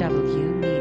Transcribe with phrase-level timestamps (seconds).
[0.00, 0.79] W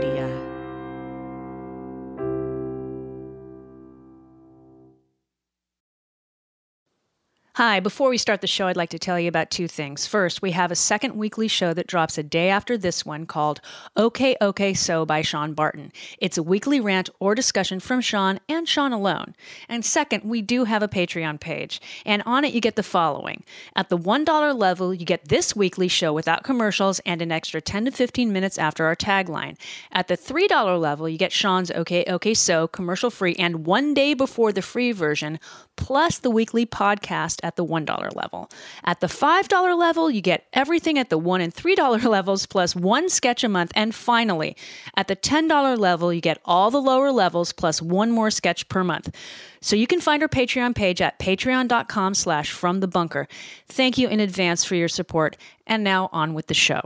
[7.55, 10.05] Hi, before we start the show, I'd like to tell you about two things.
[10.05, 13.59] First, we have a second weekly show that drops a day after this one called
[13.97, 15.91] OK, OK, So by Sean Barton.
[16.19, 19.35] It's a weekly rant or discussion from Sean and Sean alone.
[19.67, 23.43] And second, we do have a Patreon page, and on it you get the following.
[23.75, 27.85] At the $1 level, you get this weekly show without commercials and an extra 10
[27.85, 29.57] to 15 minutes after our tagline.
[29.91, 34.13] At the $3 level, you get Sean's OK, OK, So commercial free and one day
[34.13, 35.39] before the free version,
[35.79, 38.49] plus the weekly podcast at the $1 level.
[38.83, 43.09] At the $5 level, you get everything at the $1 and $3 levels plus one
[43.09, 43.71] sketch a month.
[43.75, 44.57] And finally,
[44.95, 48.83] at the $10 level, you get all the lower levels plus one more sketch per
[48.83, 49.15] month.
[49.61, 53.27] So you can find our Patreon page at patreon.com slash from the bunker.
[53.67, 55.37] Thank you in advance for your support.
[55.65, 56.81] And now on with the show.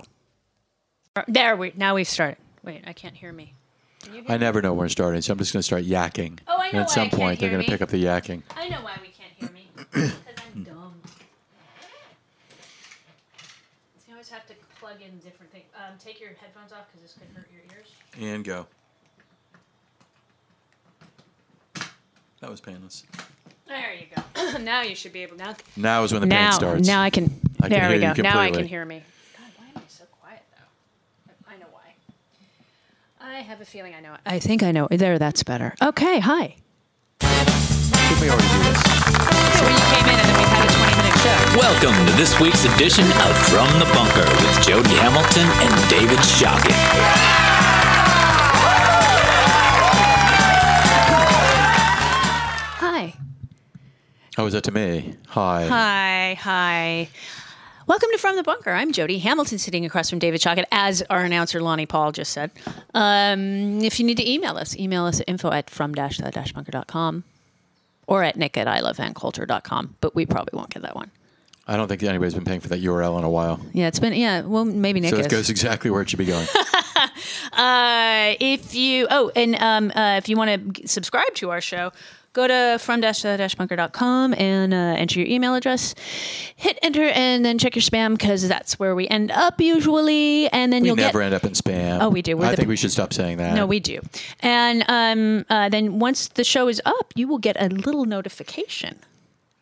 [1.27, 2.37] There we now we've started.
[2.63, 3.53] Wait, I can't hear me.
[4.27, 6.39] I never know when we're starting, so I'm just going to start yakking.
[6.47, 7.89] Oh, I know And at why some I can't point, they're going to pick up
[7.89, 8.43] the yakking.
[8.55, 9.67] I know why we can't hear me.
[9.91, 10.11] Because
[10.55, 10.93] I'm dumb.
[13.97, 15.65] So you always have to plug in different things.
[15.75, 17.91] Um, take your headphones off because this could hurt your ears.
[18.19, 18.67] And go.
[22.39, 23.03] That was painless.
[23.67, 24.57] There you go.
[24.63, 25.55] now you should be able now.
[25.77, 26.87] Now is when the now, pain starts.
[26.87, 27.25] now I can.
[27.61, 28.21] I can there we hear you go.
[28.23, 29.01] Now I can hear me.
[29.37, 31.33] God, why am I so quiet though?
[31.49, 31.81] I know why.
[33.25, 34.19] I have a feeling I know it.
[34.25, 34.89] I think I know.
[34.91, 35.73] There, that's better.
[35.81, 36.57] Okay, hi.
[37.21, 38.83] Didn't we already do this?
[38.83, 41.57] So you came in and then we had a 20 minute show.
[41.57, 46.75] Welcome to this week's edition of From the Bunker with Jody Hamilton and David Shocking.
[52.83, 53.13] Hi.
[54.37, 55.15] Oh, is that to me?
[55.29, 55.65] Hi.
[55.67, 57.09] Hi, hi.
[57.85, 58.71] Welcome to From the Bunker.
[58.71, 62.51] I'm Jody Hamilton, sitting across from David Chockett, as our announcer Lonnie Paul just said.
[62.93, 67.23] Um, if you need to email us, email us at info at from-the-bunker.com
[68.07, 71.11] or at nick at ilovevancoulter.com, but we probably won't get that one.
[71.67, 73.59] I don't think anybody's been paying for that URL in a while.
[73.73, 75.25] Yeah, it's been, yeah, well, maybe Nick So is.
[75.25, 76.47] it goes exactly where it should be going.
[77.53, 81.91] Uh, if you oh, and um, uh, if you want to subscribe to our show,
[82.33, 85.95] go to from-bunker.com and uh, enter your email address.
[86.55, 90.47] Hit enter and then check your spam because that's where we end up usually.
[90.49, 91.25] And then we you'll never get.
[91.27, 92.01] end up in spam.
[92.01, 92.35] Oh, we do.
[92.35, 93.55] We're I the- think we should stop saying that.
[93.55, 93.99] no, we do.
[94.41, 98.97] And um, uh, then once the show is up, you will get a little notification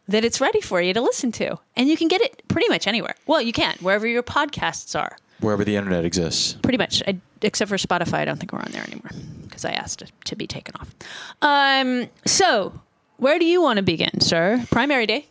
[0.07, 1.57] that it's ready for you to listen to.
[1.75, 3.15] And you can get it pretty much anywhere.
[3.27, 5.15] Well, you can, wherever your podcasts are.
[5.39, 6.53] Wherever the internet exists.
[6.61, 8.15] Pretty much, I, except for Spotify.
[8.19, 9.11] I don't think we're on there anymore
[9.43, 10.93] because I asked it to be taken off.
[11.41, 12.73] Um, so,
[13.17, 14.65] where do you want to begin, sir?
[14.71, 15.27] Primary day.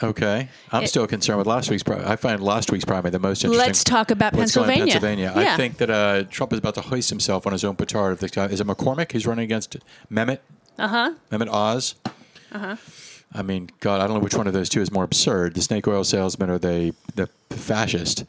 [0.00, 0.48] Okay.
[0.70, 2.06] I'm It- still concerned with last week's primary.
[2.08, 3.66] I find last week's primary the most interesting.
[3.66, 5.30] Let's talk about What's going on in Pennsylvania.
[5.30, 5.44] Pennsylvania.
[5.44, 5.54] Yeah.
[5.54, 8.18] I think that uh, Trump is about to hoist himself on his own petard.
[8.18, 9.10] This guy is it McCormick?
[9.10, 9.76] He's running against
[10.10, 10.38] Mehmet.
[10.78, 11.12] Uh huh.
[11.32, 11.96] Mehmet Oz.
[12.52, 12.76] Uh huh.
[13.34, 15.62] I mean, God, I don't know which one of those two is more absurd: the
[15.62, 18.24] snake oil salesman or the the fascist.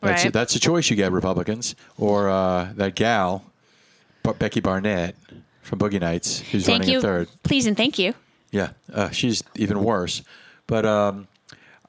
[0.00, 0.32] That's Right.
[0.32, 3.44] that's a choice you get, Republicans, or uh, that gal,
[4.38, 5.16] Becky Barnett
[5.62, 7.00] from Boogie Nights, who's Thank running you.
[7.00, 7.28] third.
[7.42, 8.14] Please and thank you.
[8.50, 10.22] Yeah, uh, she's even worse.
[10.66, 11.28] But um,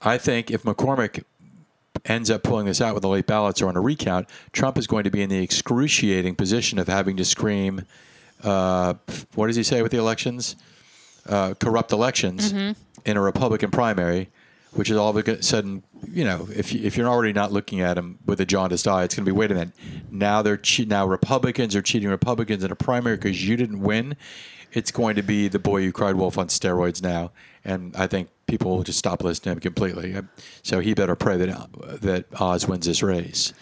[0.02, 1.24] I think if McCormick
[2.06, 4.88] ends up pulling this out with the late ballots or on a recount, Trump is
[4.88, 7.86] going to be in the excruciating position of having to scream,
[8.44, 8.94] uh,
[9.36, 10.56] what does he say with the elections?
[11.28, 12.52] Uh, corrupt elections
[13.06, 14.30] in a Republican primary,
[14.72, 17.82] which is all of a sudden, you know, if, you, if you're already not looking
[17.82, 19.72] at him with a jaundiced eye, it's going to be, wait a minute,
[20.12, 24.16] now they're che- now Republicans are cheating Republicans in a primary because you didn't win.
[24.72, 27.32] It's going to be the boy who cried wolf on steroids now,
[27.66, 30.16] and I think people will just stop listening to him completely.
[30.62, 33.54] So he better pray that that Oz wins this race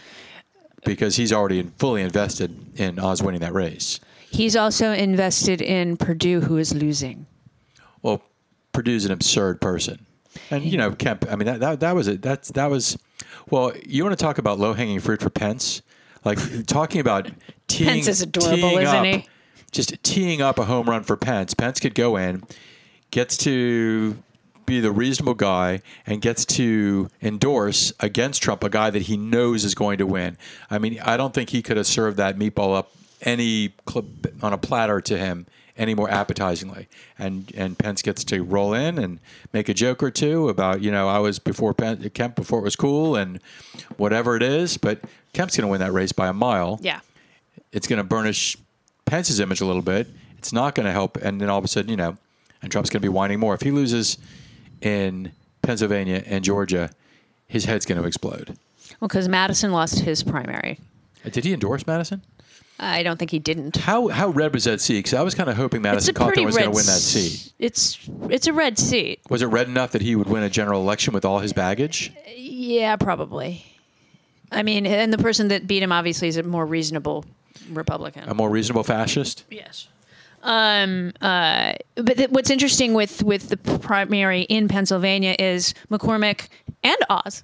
[0.86, 4.02] because he's already fully invested in Oz winning that race.
[4.30, 7.26] He's also invested in Perdue, who is losing.
[8.02, 8.22] Well,
[8.74, 10.06] Perdue's an absurd person,
[10.52, 11.26] and you know Kemp.
[11.30, 12.22] I mean that that, that was it.
[12.22, 12.98] That's that was.
[13.50, 15.82] Well, you want to talk about low hanging fruit for Pence?
[16.26, 17.30] Like talking about
[17.68, 19.28] teeing, Pence is adorable, isn't up, he?
[19.72, 21.54] Just teeing up a home run for Pence.
[21.54, 22.44] Pence could go in,
[23.12, 24.18] gets to
[24.66, 29.64] be the reasonable guy, and gets to endorse against Trump a guy that he knows
[29.64, 30.38] is going to win.
[30.70, 32.92] I mean, I don't think he could have served that meatball up
[33.22, 34.06] any clip
[34.44, 36.88] on a platter to him any more appetizingly.
[37.18, 39.20] And and Pence gets to roll in and
[39.54, 42.64] make a joke or two about you know I was before Pen- Kemp before it
[42.64, 43.40] was cool and
[43.98, 44.78] whatever it is.
[44.78, 45.02] But
[45.34, 46.80] Kemp's going to win that race by a mile.
[46.82, 47.00] Yeah.
[47.72, 48.58] It's going to burnish
[49.06, 50.08] Pence's image a little bit.
[50.38, 51.18] It's not going to help.
[51.18, 52.18] And then all of a sudden, you know,
[52.62, 53.54] and Trump's going to be whining more.
[53.54, 54.18] If he loses
[54.82, 55.32] in
[55.62, 56.92] Pennsylvania and Georgia,
[57.48, 58.58] his head's going to explode.
[59.00, 60.80] Well, because Madison lost his primary.
[61.26, 62.22] Uh, did he endorse Madison?
[62.80, 63.76] I don't think he didn't.
[63.76, 65.00] How how red was that seat?
[65.00, 67.52] Because I was kind of hoping Madison Cawthorn was going to win that seat.
[67.58, 67.98] It's
[68.30, 69.22] it's a red seat.
[69.30, 72.12] Was it red enough that he would win a general election with all his baggage?
[72.36, 73.66] Yeah, probably.
[74.52, 77.26] I mean, and the person that beat him obviously is a more reasonable
[77.72, 78.30] Republican.
[78.30, 79.44] A more reasonable fascist?
[79.50, 79.88] Yes.
[80.44, 86.48] Um, uh, but th- what's interesting with, with the primary in Pennsylvania is McCormick
[86.84, 87.44] and Oz.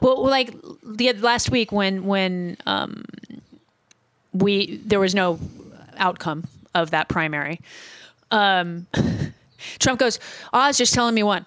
[0.00, 3.04] Well, like the last week when when um,
[4.32, 5.38] we there was no
[5.96, 6.44] outcome
[6.74, 7.60] of that primary,
[8.30, 8.86] um,
[9.78, 10.18] Trump goes,
[10.52, 11.44] Oz just telling me one,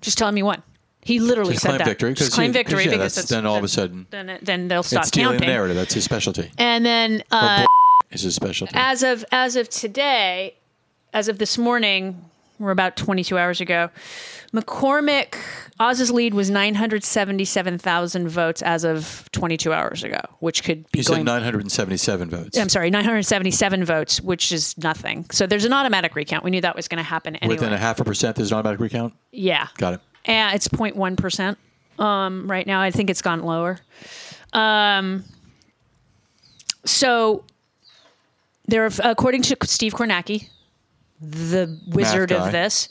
[0.00, 0.62] just telling me one.
[1.04, 1.86] He literally Just said claim that.
[1.88, 5.00] victory, Just claim victory yeah, because then all of a sudden- then then they'll stop
[5.00, 5.48] it's stealing counting.
[5.48, 5.76] the narrative.
[5.76, 6.50] That's his specialty.
[6.58, 7.66] And then uh,
[8.12, 8.72] Is his specialty.
[8.76, 10.54] as of as of today,
[11.12, 12.24] as of this morning,
[12.58, 13.90] we're about 22 hours ago.
[14.52, 15.36] McCormick
[15.80, 21.20] Oz's lead was 977,000 votes as of 22 hours ago, which could be you going.
[21.20, 22.58] said 977 votes.
[22.58, 25.26] I'm sorry, 977 votes, which is nothing.
[25.30, 26.44] So there's an automatic recount.
[26.44, 27.56] We knew that was going to happen anyway.
[27.56, 29.14] Within a half a percent, there's an automatic recount?
[29.32, 30.00] yeah, Got it.
[30.28, 31.58] Yeah, it's 0.1 percent
[31.98, 32.80] um, right now.
[32.80, 33.78] I think it's gone lower.
[34.52, 35.24] Um,
[36.84, 37.44] so
[38.66, 40.48] there, according to Steve Kornacki,
[41.22, 42.88] the wizard of this,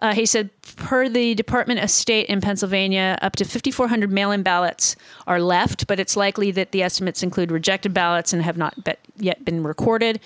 [0.00, 4.96] uh, he said, per the Department of State in Pennsylvania, up to 5,400 mail-in ballots
[5.26, 8.98] are left, but it's likely that the estimates include rejected ballots and have not bet-
[9.16, 10.20] yet been recorded.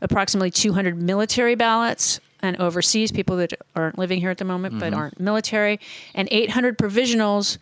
[0.00, 4.94] Approximately 200 military ballots and overseas people that aren't living here at the moment but
[4.94, 5.80] aren't military,
[6.14, 7.58] and 800 provisionals,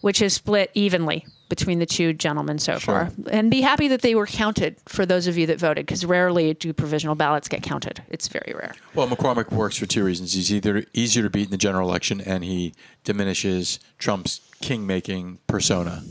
[0.00, 3.10] which is split evenly between the two gentlemen so far.
[3.30, 6.54] And be happy that they were counted for those of you that voted, because rarely
[6.54, 8.02] do provisional ballots get counted.
[8.08, 8.74] It's very rare.
[8.94, 10.32] Well, McCormick works for two reasons.
[10.32, 16.02] He's either easier to beat in the general election, and he diminishes Trump's king-making persona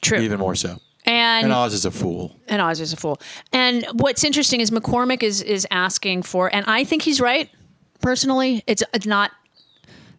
[0.00, 0.18] True.
[0.20, 0.78] even more so.
[1.04, 2.36] and And Oz is a fool.
[2.48, 3.20] and Oz is a fool.
[3.52, 7.50] And what's interesting is McCormick is is asking for, and I think he's right.
[8.00, 9.30] Personally, it's it's not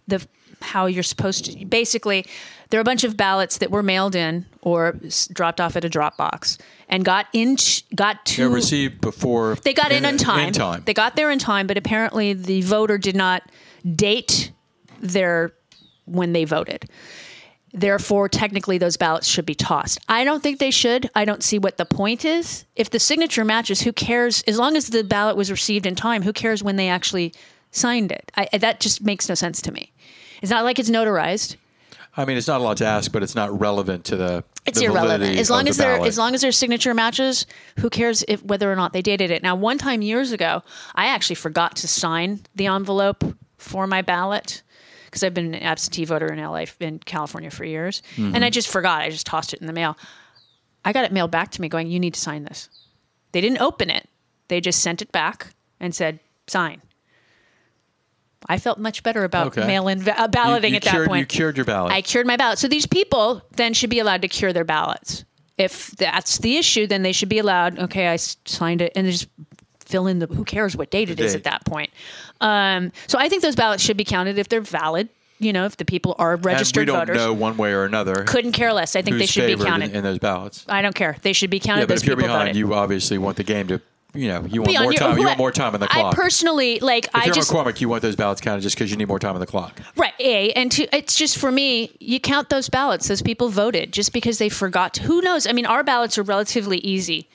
[0.08, 0.26] the
[0.62, 1.66] how you're supposed to.
[1.66, 2.26] Basically,
[2.70, 5.84] there are a bunch of ballots that were mailed in or s- dropped off at
[5.84, 7.58] a drop box and got in
[7.96, 10.48] got to They're received before they got in, on time.
[10.48, 10.84] In time.
[10.86, 13.44] They got there in time, but apparently the voter did not
[13.96, 14.52] date
[15.00, 15.54] their
[16.06, 16.90] when they voted.
[17.74, 19.98] Therefore, technically, those ballots should be tossed.
[20.10, 21.10] I don't think they should.
[21.16, 22.66] I don't see what the point is.
[22.76, 24.44] If the signature matches, who cares?
[24.46, 27.34] As long as the ballot was received in time, who cares when they actually
[27.72, 28.30] signed it?
[28.36, 29.91] I, that just makes no sense to me.
[30.42, 31.56] It's not like it's notarized.
[32.18, 34.44] I mean, it's not a lot to ask, but it's not relevant to the.
[34.66, 35.38] It's the irrelevant.
[35.40, 37.46] As long as the as long as their signature matches,
[37.80, 39.42] who cares if whether or not they dated it?
[39.42, 40.62] Now, one time years ago,
[40.94, 43.24] I actually forgot to sign the envelope
[43.58, 44.62] for my ballot
[45.06, 48.36] because I've been an absentee voter in LA in California for years, Mm-hmm.
[48.36, 49.02] and I just forgot.
[49.02, 49.98] I just tossed it in the mail.
[50.84, 52.70] I got it mailed back to me, going, "You need to sign this."
[53.32, 54.10] They didn't open it.
[54.50, 55.48] They just sent it back
[55.80, 56.82] and said, "Sign."
[58.50, 59.66] I felt much better about Okay.
[59.68, 61.20] mail-in va- uh, You- balloting you at that point.
[61.20, 61.94] You cured your ballot.
[61.94, 62.60] I cured my ballot.
[62.60, 65.24] So these people then should be allowed to cure their ballots.
[65.58, 67.78] If that's the issue, then they should be allowed.
[67.78, 69.28] Okay, I signed it, and they just
[69.86, 70.26] fill in the.
[70.28, 71.38] Who cares what date it is date.
[71.40, 71.92] at that point?
[72.40, 75.10] Um, so I think those ballots should be counted if they're valid.
[75.38, 77.18] You know, if the people are registered and we don't voters.
[77.18, 78.96] know one way or another Couldn't care less.
[78.96, 79.90] I think they should be counted.
[79.90, 80.66] in, in those ballots.
[80.70, 81.16] I don't care.
[81.24, 81.82] They should be counted.
[81.82, 82.56] Yeah, but if you're behind, voted.
[82.58, 83.82] you obviously want the game to,
[84.14, 85.18] you know, you want more your- time.
[85.18, 86.14] You want more time on the clock.
[86.14, 87.06] I personally like.
[87.06, 89.20] if I you're just McCormick, you want those ballots counted just because you need more
[89.20, 89.80] time on the clock.
[89.96, 90.14] Right.
[90.20, 90.88] A and two.
[90.92, 91.96] It's just for me.
[92.00, 93.08] You count those ballots.
[93.08, 94.94] Those people voted just because they forgot.
[94.96, 95.48] To, who knows?
[95.48, 97.30] I mean, our ballots are relatively easy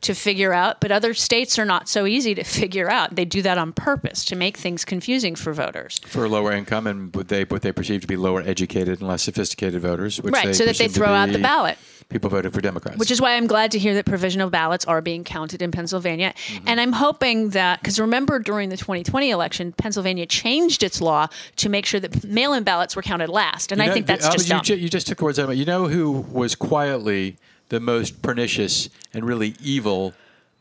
[0.00, 3.14] to figure out, but other states are not so easy to figure out.
[3.16, 5.98] They do that on purpose to make things confusing for voters.
[6.06, 9.22] for lower income and what they what they perceive to be lower educated and less
[9.22, 11.78] sophisticated voters, which Right, so that they throw out the ballot.
[12.08, 15.00] People voted for Democrats, Which is why I'm glad to hear that provisional ballots are
[15.00, 16.32] being counted in Pennsylvania.
[16.36, 16.68] Mm-hmm.
[16.68, 21.68] And I'm hoping that, because remember during the 2020 election, Pennsylvania changed its law to
[21.68, 23.72] make sure that mail in ballots were counted last.
[23.72, 25.44] And You I think that's uh, just you, ju- you just took the words out
[25.44, 25.54] of my.
[25.54, 27.36] You know who was quietly
[27.68, 30.14] the most pernicious and really evil,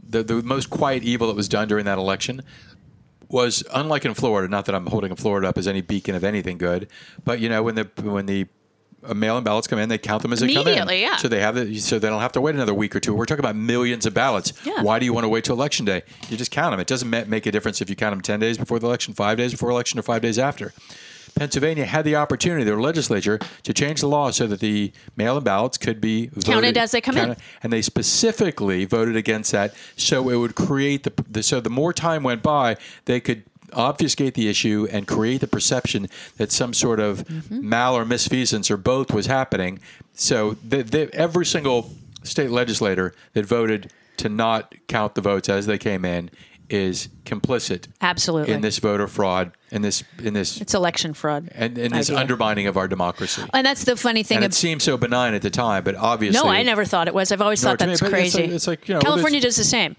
[0.08, 2.42] the the most quiet evil that was done during that election
[3.30, 4.48] was unlike in Florida.
[4.48, 6.88] Not that I'm holding Florida up as any beacon of anything good,
[7.24, 8.48] but you know when the when the
[9.14, 10.68] mail-in ballots come in, they count them as they come in.
[10.68, 11.18] Immediately, yeah.
[11.18, 13.14] So they have it, so they don't have to wait another week or two.
[13.14, 14.54] We're talking about millions of ballots.
[14.66, 14.82] Yeah.
[14.82, 16.04] Why do you want to wait till election day?
[16.30, 16.80] You just count them.
[16.80, 19.38] It doesn't make a difference if you count them ten days before the election, five
[19.38, 20.74] days before election, or five days after.
[21.36, 25.80] Pennsylvania had the opportunity, their legislature, to change the law so that the mail-in ballots
[25.80, 27.36] could be Counted as they come in.
[27.64, 29.74] and they specifically voted against that.
[29.96, 34.34] So it would create the, the so the more time went by, they could obfuscate
[34.34, 37.68] the issue and create the perception that some sort of Mm-hmm.
[37.68, 39.80] mal or misfeasance or both was happening.
[40.14, 41.92] So the, the, every single
[42.24, 46.30] state legislator that voted to not count the votes as they came in
[46.74, 48.52] is complicit Absolutely.
[48.54, 51.50] in this voter fraud, in this in this it's election fraud.
[51.54, 52.20] and in this idea.
[52.20, 53.44] undermining of our democracy.
[53.54, 54.38] and that's the funny thing.
[54.38, 57.14] And it seemed so benign at the time, but obviously, no, I never thought it
[57.14, 57.32] was.
[57.32, 58.42] I've always No, thought to me, that's it's crazy.
[58.44, 59.96] like- it's like, you know, California does the same.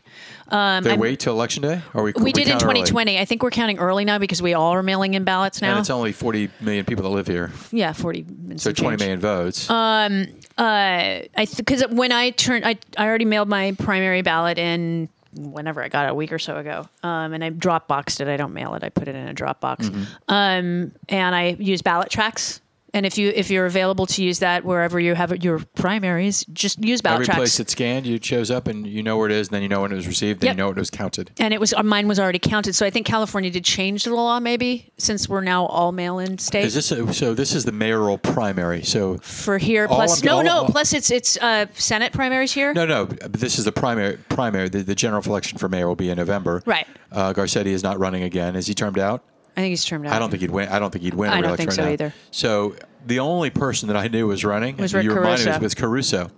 [0.50, 2.74] They I'm- wait till election day, or we We did in count early?
[2.82, 3.18] 2020.
[3.20, 5.70] I think we're counting early now because we all are mailing in ballots now.
[5.70, 8.26] and it's only 40 million people that live here, yeah, 40.
[8.50, 9.00] and so some 20 change.
[9.00, 9.70] million votes.
[9.70, 10.26] Uh,
[10.58, 15.88] I because when I turned, I I already mailed my primary ballot in whenever I
[15.88, 18.28] got it a week or so ago, um, and I drop boxed it.
[18.28, 18.84] I don't mail it.
[18.84, 19.78] I put it in a Dropbox.
[19.78, 20.02] Mm-hmm.
[20.28, 22.60] um, and I use BallotTrax.
[22.94, 26.82] And if you if you're available to use that wherever you have your primaries, just
[26.82, 27.38] use ballot Every tracks.
[27.38, 29.68] place it scanned, you shows up and you know where it is, and then you
[29.68, 30.54] know when it was received, then Yep.
[30.56, 31.32] you know when it was counted.
[31.40, 32.74] and it was uh, mine was already counted.
[32.74, 36.64] So I think California did change the law maybe since we're now all mail-in state
[36.66, 37.34] Is this a, so?
[37.34, 38.82] This is the mayoral primary.
[38.84, 39.88] So for here.
[39.88, 40.52] Plus, I'm- no, all- no.
[40.58, 42.72] all- plus, it's it's uh, Senate primaries here.
[42.72, 43.06] no, no.
[43.06, 44.18] This is the primary.
[44.28, 44.68] Primary.
[44.68, 46.62] The, the general election for mayor will be in November.
[46.64, 46.86] Right.
[47.10, 48.54] Uh, Garcetti is not running again.
[48.54, 49.24] Is he termed out?
[49.56, 50.12] I think he's termed out.
[50.12, 50.68] I don't think he'd win.
[50.68, 51.30] I don't think he'd win.
[51.30, 52.14] I don't think so right either.
[52.30, 52.74] So
[53.06, 55.60] the only person that I knew was running Was you Rick reminded me, Caruso.
[55.62, 56.30] was Caruso.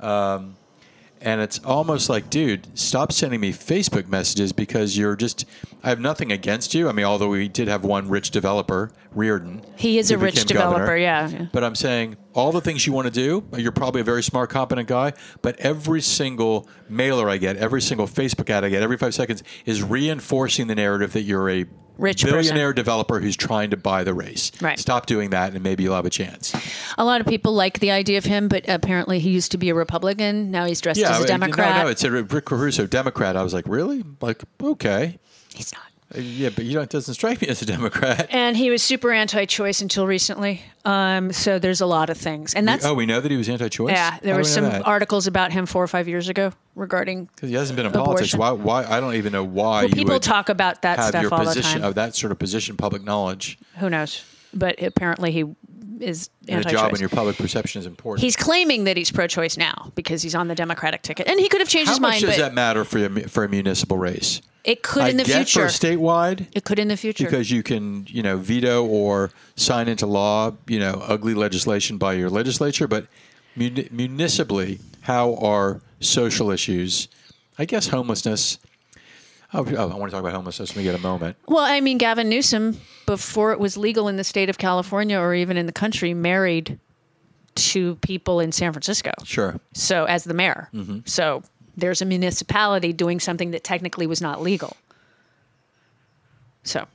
[0.00, 0.56] Um,
[1.20, 5.46] and it's almost like, dude, stop sending me Facebook messages because you're just.
[5.82, 6.88] I have nothing against you.
[6.88, 9.64] I mean, although we did have one rich developer, Riordan.
[9.76, 10.74] He is a rich governor.
[10.74, 11.46] developer, yeah, yeah.
[11.50, 13.42] But I'm saying all the things you want to do.
[13.56, 15.14] You're probably a very smart, competent guy.
[15.40, 19.42] But every single mailer I get, every single Facebook ad I get, every five seconds
[19.64, 21.64] is reinforcing the narrative that you're a
[21.98, 22.38] Rich person.
[22.38, 24.50] billionaire developer who's trying to buy the race.
[24.60, 24.78] Right.
[24.78, 26.54] Stop doing that, and maybe you'll have a chance.
[26.98, 29.68] A lot of people like the idea of him, but apparently he used to be
[29.68, 30.50] a Republican.
[30.50, 31.76] Now he's dressed as a Democrat.
[31.76, 33.36] No, no, it's a Rick Caruso, Democrat.
[33.36, 34.04] I was like, really?
[34.20, 35.18] Like, okay.
[35.54, 35.82] he's not.
[36.14, 38.28] Yeah, but you know, it doesn't strike me as a Democrat.
[38.30, 40.62] And he was super anti-choice until recently.
[40.84, 43.48] Um, so there's a lot of things, and that's oh, we know that he was
[43.48, 43.90] anti-choice.
[43.92, 44.18] yeah.
[44.22, 46.52] There How were do we know some articles about him four or five years ago
[46.74, 47.24] regarding.
[47.34, 48.34] because he hasn't been in politics.
[48.34, 48.50] Why?
[48.52, 48.84] Why?
[48.84, 51.46] I don't even know why Well, people talk about that have stuff your all the
[51.46, 51.88] position time.
[51.88, 54.24] of that sort of position, public knowledge, Who knows?
[54.52, 55.44] But apparently he
[56.00, 56.72] is and a anti-choice.
[56.80, 58.22] job and your public perception is important.
[58.22, 61.60] He's claiming that he's pro-choice now because he's on the Democratic ticket, and he could
[61.60, 62.20] have changed How his much mind.
[62.26, 64.40] does But that matter for a, for a municipal race?
[64.64, 65.68] it could I in the get future.
[65.68, 66.46] for statewide.
[66.52, 67.24] it could in the future.
[67.24, 72.14] because you can you know veto or sign into law you know ugly legislation by
[72.14, 73.06] your legislature but
[73.56, 77.08] muni- municipally how are social issues
[77.58, 78.58] i guess homelessness
[79.54, 79.70] i want
[80.04, 83.52] to talk about homelessness let me get a moment Well, I mean, Gavin Newsom, before
[83.52, 86.78] it was legal in the state of California or even in the country, married
[87.54, 89.12] two people in San Francisco.
[89.24, 90.68] sure So, as the mayor.
[90.74, 91.00] Mm-hmm.
[91.04, 91.42] So,
[91.76, 94.76] there's a municipality doing something that technically was not legal.
[96.62, 96.86] So,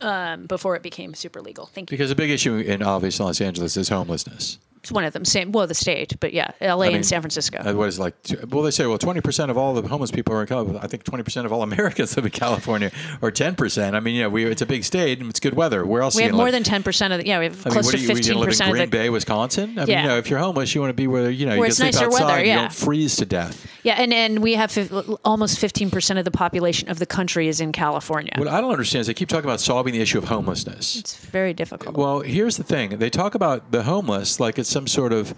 [0.00, 1.66] um, before it became super legal.
[1.66, 1.96] Thank you.
[1.96, 5.24] because a big issue in obviously los angeles is homelessness It's one of them.
[5.24, 7.58] Same, well, the state, but yeah, LA mean, and San Francisco.
[7.58, 8.14] Uh, what is it like?
[8.50, 10.80] Well, they say well, twenty percent of all the homeless people are in California.
[10.82, 12.90] I think twenty percent of all Americans live in California,
[13.22, 13.96] or ten percent.
[13.96, 15.84] I mean, you know, we, it's a big state and it's good weather.
[15.86, 16.14] Where else?
[16.14, 16.64] we are you have gonna more live?
[16.64, 18.16] than 10% of the, yeah, we have I mean, close what to are you, are
[18.18, 19.70] you gonna 15% live in of Green the, Bay, Wisconsin?
[19.78, 20.02] I mean, Yeah.
[20.02, 21.76] you know, if you're homeless, you want to be where you know Where you it's
[21.78, 22.24] sleep nicer outside.
[22.26, 22.60] weather, You yeah.
[22.60, 23.66] don't freeze to death.
[23.82, 24.92] yeah, and, and we have fif-
[25.24, 28.32] almost 15% of the population of the country is in California.
[28.36, 30.96] What I don't understand is they keep talking about solving the issue of homelessness.
[30.96, 31.96] It's very difficult.
[31.96, 35.34] Well, here's the thing: they talk about the homeless like it's some sort of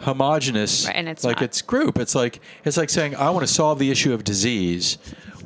[0.00, 0.94] homogenous, Right,
[1.24, 1.42] like not.
[1.42, 1.98] it's group.
[1.98, 4.96] It's like it's like saying I want to solve the issue of disease.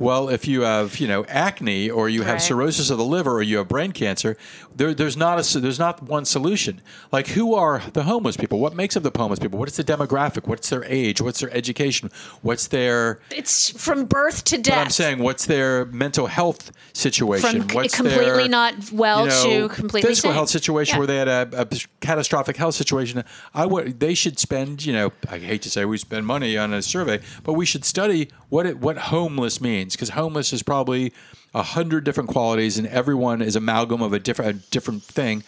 [0.02, 2.42] Well, if you have you know acne or you have Right.
[2.42, 4.36] cirrhosis of the liver or you have brain cancer,
[4.74, 6.80] there, there's not a there's not one solution.
[7.12, 8.58] Like who are the homeless people?
[8.58, 9.58] What makes up the homeless people?
[9.58, 10.48] What is the demographic?
[10.48, 11.20] What's their age?
[11.20, 12.10] What's their education?
[12.42, 14.74] What's their it's from birth to death.
[14.76, 17.60] but I'm saying, what's their mental health situation?
[17.60, 20.34] From c- what's completely their, not well you know, to completely physical sane.
[20.34, 20.98] health situation Yeah.
[20.98, 21.66] where they had a, a
[22.00, 23.22] catastrophic health situation.
[23.54, 24.84] I would they should spend.
[24.84, 27.84] You know, I hate to say we spend money on a survey, but we should
[27.84, 31.12] study what it, what homeless means because homeless is probably
[31.54, 35.44] a hundred different qualities, and everyone is amalgam of a different a different thing.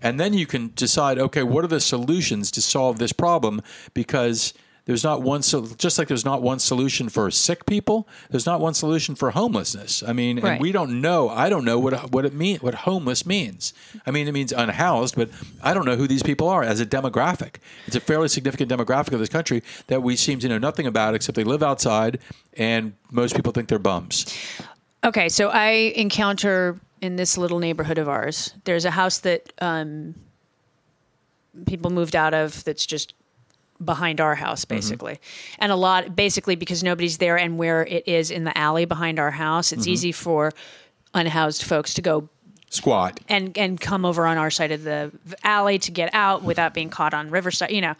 [0.00, 3.62] And then you can decide, okay, what are the solutions to solve this problem?
[3.94, 4.54] Because
[4.88, 8.58] there's not one, so just like there's not one solution for sick people, there's not
[8.58, 10.02] one solution for homelessness.
[10.02, 10.52] I mean, Right.
[10.52, 11.28] and we don't know.
[11.28, 13.74] I don't know what what it mean, what homeless means.
[14.06, 15.28] I mean, it means unhoused, but
[15.62, 17.56] I don't know who these people are as a demographic.
[17.86, 21.14] It's a fairly significant demographic of this country that we seem to know nothing about
[21.14, 22.18] except they live outside,
[22.54, 24.24] and most people think they're bums.
[25.04, 30.14] Okay, so I encounter in this little neighborhood of ours, there's a house that um,
[31.66, 33.12] people moved out of that's just
[33.84, 35.18] behind our house, basically.
[35.58, 39.18] And a lot, basically, because nobody's there and where it is in the alley behind
[39.18, 40.52] our house, it's easy for
[41.14, 42.28] unhoused folks to go
[42.70, 43.18] Squat.
[43.28, 45.10] and and come over on our side of the
[45.42, 47.94] alley to get out without being caught on Riverside, you know.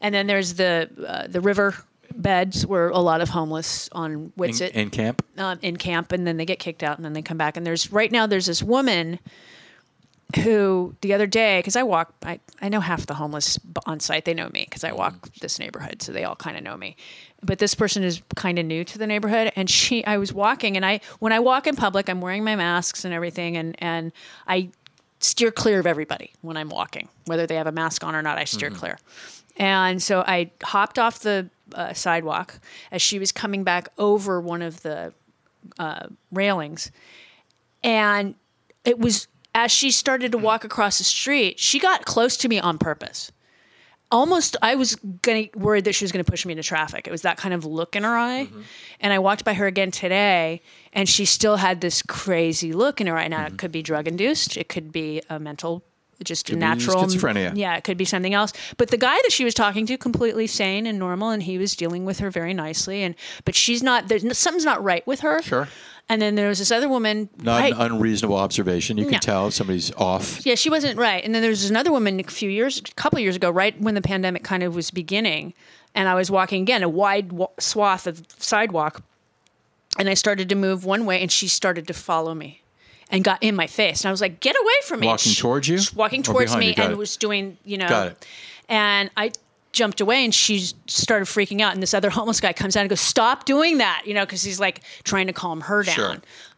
[0.00, 1.76] And then there's the uh, the river
[2.16, 5.24] beds where a lot of homeless on In, Witsit in camp.
[5.38, 7.56] um, in camp, and then they get kicked out, and then they come back.
[7.56, 9.20] And there's right now there's this woman
[10.36, 14.24] who the other day because I walk I, I know half the homeless on site
[14.24, 16.96] they know me because I walk this neighborhood so they all kind of know me.
[17.42, 20.76] But this person is kind of new to the neighborhood and she I was walking
[20.76, 24.12] and I when I walk in public I'm wearing my masks and everything and and
[24.46, 24.70] I
[25.20, 28.38] steer clear of everybody when I'm walking whether they have a mask on or not
[28.38, 28.98] I steer clear.
[29.56, 32.58] And so I hopped off the uh, sidewalk
[32.90, 35.12] as she was coming back over one of the
[35.78, 36.90] uh, railings
[37.82, 38.34] and
[38.84, 40.42] it was as she started to mm.
[40.42, 43.32] walk across the street, she got close to me on purpose.
[44.12, 47.06] Almost, I was gonna worried that she was gonna push me into traffic.
[47.06, 48.46] It was that kind of look in her eye.
[48.46, 48.62] Mm-hmm.
[49.00, 53.06] And I walked by her again today, and she still had this crazy look in
[53.06, 53.28] her eye.
[53.28, 53.56] Now it mm-hmm.
[53.56, 55.84] could be drug induced, it could be a mental,
[56.24, 57.52] just be natural schizophrenia.
[57.56, 58.52] Yeah, it could be something else.
[58.76, 61.74] But the guy that she was talking to, completely sane and normal, and he was
[61.76, 63.02] dealing with her very nicely.
[63.02, 64.08] And but she's not.
[64.08, 65.42] There's something's not right with her.
[65.42, 65.68] Sure.
[66.08, 67.28] And then there was this other woman.
[67.40, 68.98] Not right- an unreasonable observation.
[68.98, 69.18] You can No.
[69.18, 70.44] tell if somebody's off.
[70.44, 71.24] yeah, she wasn't right.
[71.24, 73.94] And then there was another woman a few years, a couple years ago, right when
[73.94, 75.54] the pandemic kind of was beginning,
[75.94, 79.02] and I was walking again a wide swath of sidewalk,
[79.98, 82.60] and I started to move one way, and she started to follow me,
[83.10, 85.40] and got in my face, and I was like, "Get away from me!" Walking She-
[85.40, 85.78] towards you?
[85.78, 86.96] she's walking towards me, and it.
[86.98, 88.26] was doing, you know, Got it.
[88.68, 89.32] and I
[89.72, 92.90] jumped away and she started freaking out and this other homeless guy comes out and
[92.90, 96.10] goes stop doing that you know because he's like trying to calm her down Sure.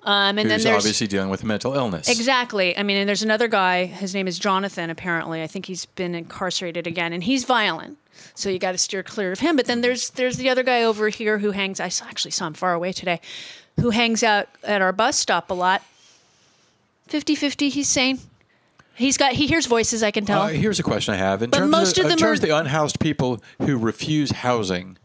[0.05, 2.09] um, and then Who's there's obviously dealing with a mental illness.
[2.09, 2.75] Exactly.
[2.75, 3.85] I mean, and there's another guy.
[3.85, 4.89] His name is Jonathan.
[4.89, 7.99] Apparently, I think he's been incarcerated again, and he's violent.
[8.35, 9.57] So you got to steer clear of him.
[9.57, 11.81] But then there's there's the other guy over here who hangs.
[11.81, 13.21] I actually saw him far away today,
[13.79, 15.83] who hangs out at our bus stop a lot.
[17.13, 18.19] 50-50, He's sane.
[18.95, 19.33] He's got.
[19.33, 20.03] He hears voices.
[20.03, 20.43] I can tell.
[20.43, 21.43] Uh, here's a question I have.
[21.43, 24.99] In But terms most of, of in terms of the unhoused people who refuse housing,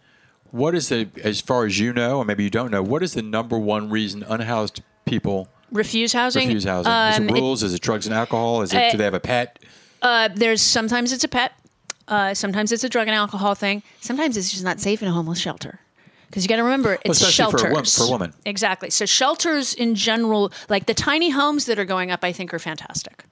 [0.52, 3.14] what is the, as far as you know, or maybe you don't know, what is
[3.14, 6.48] the number one reason unhoused people refuse housing.
[6.48, 6.91] refuse housing?
[6.91, 7.63] Um, is it it- rules?
[7.63, 8.62] is it drugs and alcohol?
[8.62, 9.60] Is it Uh, do they have a pet?
[10.02, 11.54] Uh, there's sometimes it's a pet.
[12.10, 13.84] Uh, sometimes it's a drug and alcohol thing.
[14.02, 15.80] Sometimes it's just not safe in a homeless shelter.
[16.28, 18.34] Because you got to remember, it's for a shelters for a woman.
[18.46, 18.90] Exactly.
[18.90, 22.60] So shelters in general, like the tiny homes that are going up, I think are
[22.60, 23.24] fantastic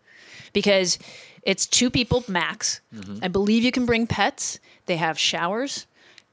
[0.54, 0.98] because
[1.44, 2.82] it's two people max.
[2.94, 3.20] Mm-hmm.
[3.22, 4.60] I believe you can bring pets.
[4.86, 5.86] They have showers.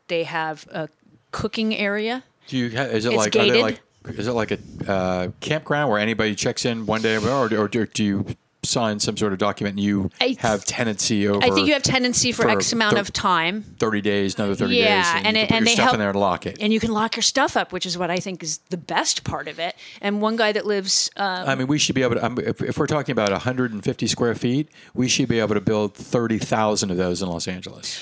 [0.08, 0.88] They have a
[1.32, 2.24] cooking area.
[2.48, 3.62] Do you is it it's like are they gated.
[3.62, 3.80] like
[4.18, 7.86] is it like a uh, campground where anybody checks in one day, or, or do
[7.86, 8.26] do you
[8.64, 11.44] sign some sort of document and you have tenancy over?
[11.44, 13.62] I think you have tenancy for, for X amount thir- of time.
[13.78, 15.94] thirty days, another thirty Yeah, days, and, and it- put and your they stuff help-
[15.94, 16.58] in there and lock it.
[16.60, 19.24] and you can lock your stuff up, which is what I think is the best
[19.24, 19.74] part of it.
[20.00, 22.24] And one guy that lives, uh, I mean, we should be able to.
[22.24, 25.94] Um, if, if we're talking about 150 square feet, we should be able to build
[25.94, 28.00] 30,000 of those in Los Angeles.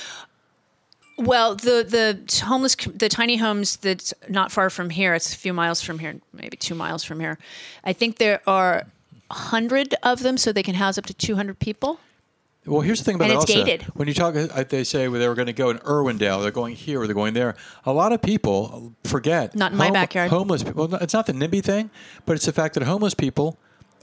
[1.16, 5.14] well, the the homeless, the tiny homes that's not far from here.
[5.14, 7.38] It's a few miles from here, maybe two miles from here.
[7.82, 8.84] I think there are
[9.30, 12.00] hundred of them, so they can house up to two hundred people.
[12.66, 13.64] Well, here's the thing about And it it's also.
[13.64, 13.82] gated.
[13.94, 16.50] When you talk, uh, they say well, they were going to go in Irwindale, they're
[16.50, 17.56] going here, or they're going there.
[17.86, 19.56] A lot of people forget.
[19.56, 20.30] Not in my backyard.
[20.30, 20.94] Homeless people.
[20.96, 21.90] It's not the NIMBY thing,
[22.26, 23.58] but it's the fact that homeless people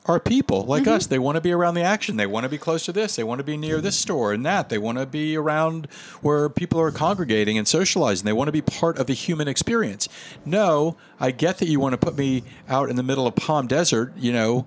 [0.07, 0.93] are people like Mm-hmm.
[0.93, 1.05] us.
[1.07, 2.15] They want to be around the action.
[2.17, 3.15] They want to be close to this.
[3.17, 4.69] They want to be near this store and that.
[4.69, 5.87] They want to be around
[6.21, 8.25] where people are congregating and socializing.
[8.25, 10.07] They want to be part of the human experience.
[10.45, 13.67] No, I get that you want to put me out in the middle of Palm
[13.67, 14.65] Desert, you know,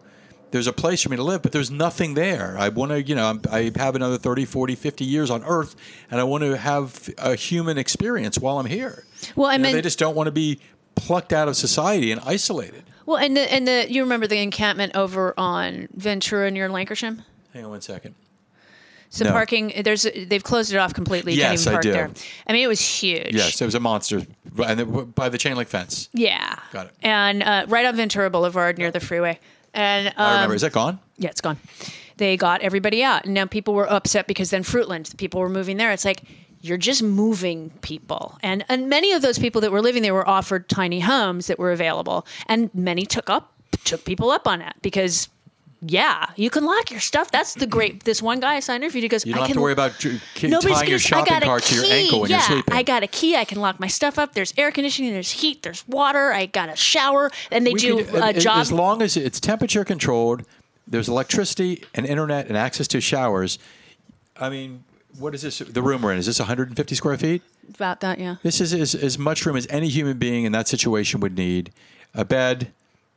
[0.50, 2.56] there's a place for me to live, but there's nothing there.
[2.58, 5.76] I want to, you know, I'm- I have another 30, 40, 50 years on Earth,
[6.10, 9.04] and I want to have a human experience while I'm here.
[9.36, 10.58] Well, I You know, mean- they just don't want to be
[10.96, 12.82] plucked out of society and isolated.
[13.06, 17.24] Well, and the and the you remember the encampment over on Ventura near Lankershim?
[17.54, 18.14] Hang on one second.
[19.12, 19.32] Some No.
[19.32, 19.72] parking.
[19.84, 21.32] There's they've closed it off completely.
[21.32, 21.92] You Yes, can't even I park do.
[21.92, 22.10] there.
[22.46, 23.34] I mean, it was huge.
[23.34, 24.22] Yes, it was a monster,
[24.64, 26.08] and by the chain link fence.
[26.12, 26.54] Yeah.
[26.72, 26.92] Got it.
[27.02, 29.40] And uh, right on Ventura Boulevard near the freeway.
[29.74, 30.54] And um, I remember.
[30.54, 30.98] Is that gone?
[31.18, 31.58] Yeah, it's gone.
[32.16, 33.24] They got everybody out.
[33.24, 35.90] And now people were upset because then Fruitland, people were moving there.
[35.92, 36.22] It's like,
[36.60, 38.38] you're just moving people.
[38.42, 41.58] And and many of those people that were living there were offered tiny homes that
[41.58, 42.26] were available.
[42.46, 43.52] And many took up
[43.84, 45.28] took people up on it because
[45.82, 47.30] yeah, you can lock your stuff.
[47.30, 49.48] That's the great this one guy I signed interviewed, he goes, You don't I have
[49.48, 51.84] can to worry about dr- ki- Nobody's tying your gonna- I shopping cart to your
[51.86, 52.74] ankle when yeah, you're sleeping.
[52.74, 53.36] I got a key.
[53.36, 54.34] I can lock my stuff up.
[54.34, 55.12] There's air conditioning.
[55.12, 55.62] There's heat.
[55.62, 56.32] There's water.
[56.32, 57.30] I got a shower.
[57.50, 58.58] And they We do could- a as- job.
[58.58, 60.44] As long as it's temperature controlled,
[60.86, 63.58] there's electricity and internet and access to showers.
[64.36, 64.84] I mean,
[65.18, 65.58] what is this?
[65.60, 67.42] The room we're in is this 150 square feet?
[67.74, 68.34] about that, yeah.
[68.42, 71.70] This is as, as much room as any human being in that situation would need.
[72.14, 72.72] A bed,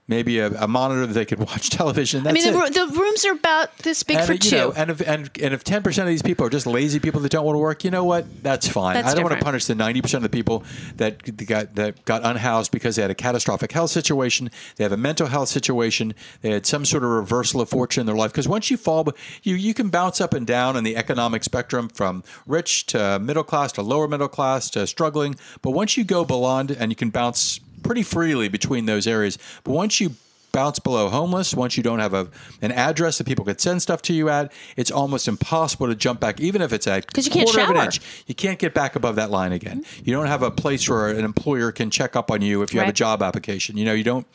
[0.07, 2.27] maybe a, a monitor that they could watch television.
[2.27, 4.55] I mean, the, the rooms are about this big and, for uh, you two.
[4.55, 7.21] know, and if and, and if ten percent of these people are just lazy people
[7.21, 8.43] that don't want to work, you know what?
[8.43, 8.95] That's fine.
[8.95, 10.63] That's I don't want to punish the ninety percent of the people
[10.97, 14.97] that got that got unhoused because they had a catastrophic health situation, they have a
[14.97, 18.31] mental health situation, they had some sort of reversal of fortune in their life.
[18.31, 19.07] Because once you fall,
[19.43, 23.43] you you can bounce up and down in the economic spectrum from rich to middle
[23.43, 25.35] class to lower middle class to struggling.
[25.61, 29.37] But once you go beyond, and you can bounce pretty freely between those areas.
[29.63, 30.11] But once you
[30.51, 32.27] bounce below homeless once you don't have a
[32.61, 36.19] an address that people could send stuff to you at it's almost impossible to jump
[36.19, 37.85] back even if it's at 'Cause you can't quarter of an shower.
[37.85, 39.81] inch you can't get back above that line again.
[39.81, 40.01] Mm-hmm.
[40.05, 42.79] You don't have a place where an employer can check up on you if you
[42.81, 43.77] have a job application.
[43.77, 44.27] You know you don't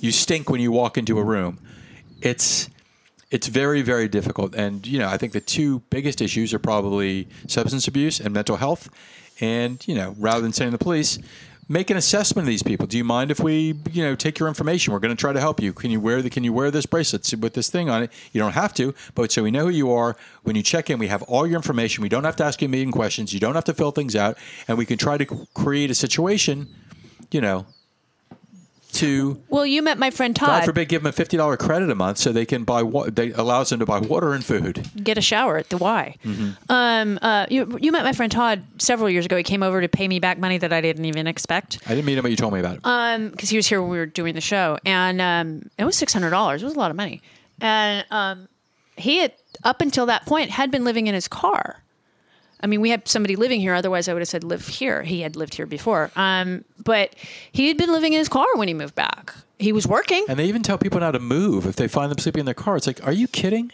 [0.00, 1.60] you stink when you walk into a room.
[2.20, 2.68] It's
[3.30, 4.56] it's very very difficult.
[4.56, 8.56] And you know i think the two biggest issues are probably substance abuse and mental
[8.56, 8.88] health.
[9.40, 11.20] And you know rather than sending the police
[11.70, 12.84] make an assessment of these people.
[12.88, 14.92] Do you mind if we you know take your information?
[14.92, 15.72] We're going to try to help you.
[15.72, 18.12] Can you wear the can you wear this bracelet with this thing on it?
[18.32, 20.16] You don't have to but so we know who you are.
[20.42, 22.02] When you check in we have all your information.
[22.02, 23.32] We don't have to ask you a million questions.
[23.32, 24.36] You don't have to fill things out
[24.68, 26.68] and we can try to create a situation
[27.30, 27.64] you know
[28.90, 31.90] to well, you met my friend todd God forbid, give them a fifty dollar credit
[31.90, 34.88] a month so they can buy what they allows them to buy water and food.
[35.02, 36.16] get a shower at the Y.
[36.24, 36.50] Mm-hmm.
[36.68, 39.36] Um, uh, you, you met my friend Todd several years ago.
[39.36, 42.04] He came over to pay me back money that I didn't even expect I didn't
[42.04, 42.80] meet him, but you told me about it.
[42.84, 45.96] Um, because he was here when we were doing the show, and um, it was
[45.96, 46.62] six hundred dollars.
[46.62, 47.22] It was a lot of money,
[47.60, 48.48] and um,
[48.96, 49.32] he had
[49.64, 51.82] up until that point had been living in his car.
[52.62, 53.74] I mean, we had somebody living here.
[53.74, 55.02] Otherwise, I would have said live here.
[55.02, 57.14] He had lived here before, um, but
[57.52, 59.32] he had been living in his car when he moved back.
[59.58, 60.24] He was working.
[60.28, 62.54] and they even tell people now to move if they find them sleeping in their
[62.54, 62.76] car.
[62.76, 63.72] It's like, are you kidding?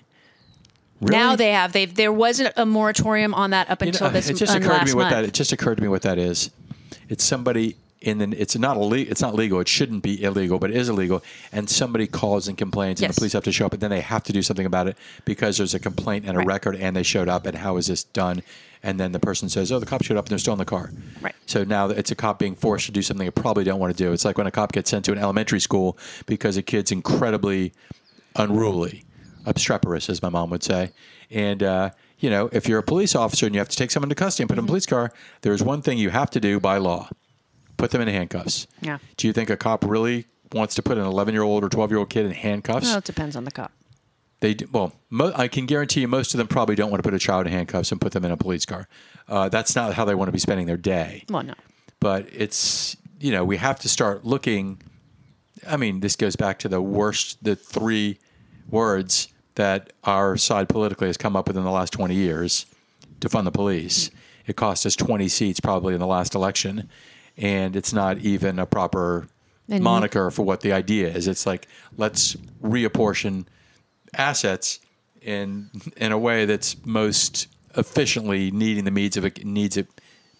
[1.00, 1.16] Really?
[1.16, 1.72] Now they have.
[1.72, 4.58] They've there wasn't a moratorium on that up You until know, this it just uh,
[4.58, 5.14] occurred to me what month.
[5.14, 5.24] that.
[5.24, 6.50] It just occurred to me what that is.
[7.08, 8.40] It's somebody in the.
[8.40, 9.10] It's not illegal.
[9.10, 9.60] It's not legal.
[9.60, 11.22] It shouldn't be illegal, but it is illegal.
[11.52, 14.00] And somebody calls and complains, and the police have to show up, and then they
[14.00, 14.96] have to do something about it
[15.26, 16.46] because there's a complaint and a Right.
[16.46, 17.44] record, and they showed up.
[17.46, 18.42] And how is this done?
[18.86, 20.64] And then the person says, "Oh, the cops showed up, and they're still in the
[20.64, 21.34] car." Right.
[21.46, 24.04] So now it's a cop being forced to do something they probably don't want to
[24.04, 24.12] do.
[24.12, 27.72] It's like when a cop gets sent to an elementary school because a kid's incredibly
[28.36, 29.04] unruly,
[29.44, 30.92] obstreperous, as my mom would say.
[31.32, 34.08] And, uh, you know, if you're a police officer and you have to take someone
[34.08, 36.40] to custody and put them in a police car, there's one thing you have to
[36.40, 37.08] do by law
[37.76, 38.66] put them in handcuffs.
[38.80, 38.98] Yeah.
[39.16, 41.90] Do you think a cop really wants to put an 11 year old or 12
[41.90, 42.86] year old kid in handcuffs?
[42.86, 43.72] Well, it depends on the cop.
[44.40, 47.06] They do, well, mo- I can guarantee you most of them probably don't want to
[47.08, 48.86] put a child in handcuffs and put them in a police car.
[49.28, 51.54] Uh, that's not how they want to be spending their day Well, no.
[52.00, 54.80] but it's you know we have to start looking
[55.66, 58.18] i mean this goes back to the worst the three
[58.70, 62.66] words that our side politically has come up with in the last 20 years
[63.20, 64.10] to fund the police
[64.46, 66.88] it cost us 20 seats probably in the last election
[67.38, 69.26] and it's not even a proper
[69.68, 73.46] And- moniker for what the idea is it's like let's reapportion
[74.16, 74.80] assets
[75.22, 79.86] in in a way that's most efficiently needing the needs of a needs of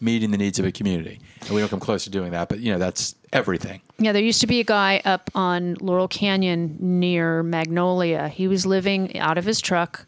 [0.01, 1.21] meeting the needs of a community.
[1.43, 3.81] And we don't come close to doing that, but you know that's everything.
[3.99, 8.29] Yeah, there used to be a guy up on Laurel Canyon near Magnolia.
[8.29, 10.07] He was living out of his truck.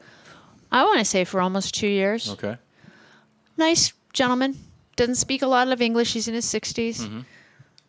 [0.70, 2.30] I want to say for almost two years.
[2.30, 2.56] Okay.
[3.56, 4.58] Nice gentleman.
[4.96, 6.12] Doesn't speak a lot of English.
[6.12, 7.00] He's in his 60s.
[7.00, 7.20] Mm-hmm.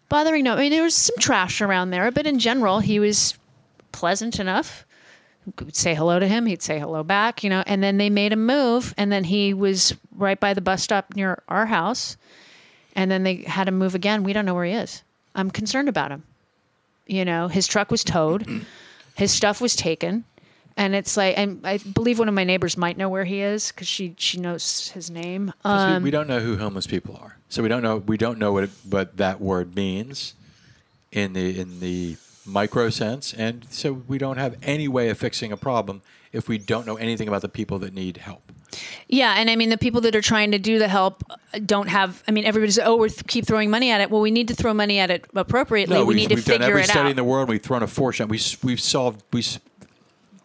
[0.08, 0.54] Bothering no.
[0.54, 3.38] I mean, there was some trash around there, but in general, he was
[3.92, 4.86] pleasant enough.
[5.74, 6.46] Say hello to him.
[6.46, 7.64] He'd say hello back, you know.
[7.66, 11.16] And then they made him move, and then he was right by the bus stop
[11.16, 12.18] near our house.
[12.96, 14.24] And then they had him move again.
[14.24, 15.04] We don't know where he is.
[15.36, 16.24] I'm concerned about him.
[17.08, 18.48] You know, his truck was towed,
[19.16, 20.26] his stuff was taken,
[20.78, 23.70] and it's like, and I believe one of my neighbors might know where he is
[23.72, 25.54] because she she knows his name.
[25.64, 28.18] 'Cause we- Um, we, don't know who homeless people are, so we don't know we
[28.18, 30.34] don't know what it, what that word means
[31.12, 32.16] in the in the
[32.50, 36.58] micro sense, and so we don't have any way of fixing a problem if we
[36.58, 38.52] don't know anything about the people that need help.
[39.08, 41.24] Yeah, and I mean the people that are trying to do the help
[41.66, 42.24] don't have.
[42.28, 44.12] I mean, everybody's oh, we keep throwing money at it.
[44.12, 45.98] Well, we need to throw money at it appropriately.
[46.00, 47.10] we we've, need to we've done figure every it study out.
[47.12, 47.50] in the world.
[47.50, 48.28] We've thrown a fortune.
[48.28, 49.60] We we've solved we've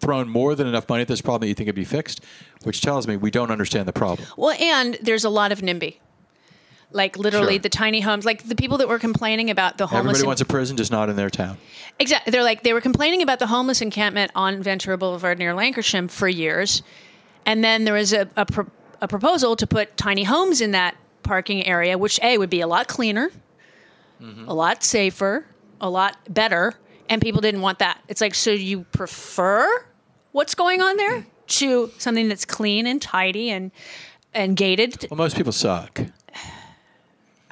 [0.01, 2.21] thrown more than enough money at this problem that you think it'd be fixed,
[2.63, 4.27] which tells me we don't understand the problem.
[4.37, 5.97] well, and there's a lot of NIMBY.
[6.95, 7.59] Like literally Sure.
[7.59, 10.19] the tiny homes, like the people that were complaining about the homeless.
[10.19, 11.59] Everybody wants a prison, just not in their town.
[11.99, 12.31] Exactly.
[12.31, 16.29] They're like they were complaining about the homeless encampment on Ventura Boulevard near Lankershim for
[16.29, 16.85] years,
[17.45, 20.97] and then there was a a, pro- a proposal to put tiny homes in that
[21.25, 23.31] parking area, which a would be a lot cleaner,
[24.23, 24.47] mm-hmm.
[24.47, 25.47] a lot safer,
[25.81, 26.75] a lot better,
[27.09, 28.01] and people didn't want that.
[28.07, 29.85] It's like so you prefer
[30.31, 33.73] what's going on there to something that's clean and tidy and
[34.33, 35.09] and gated.
[35.11, 36.01] Well, most people suck.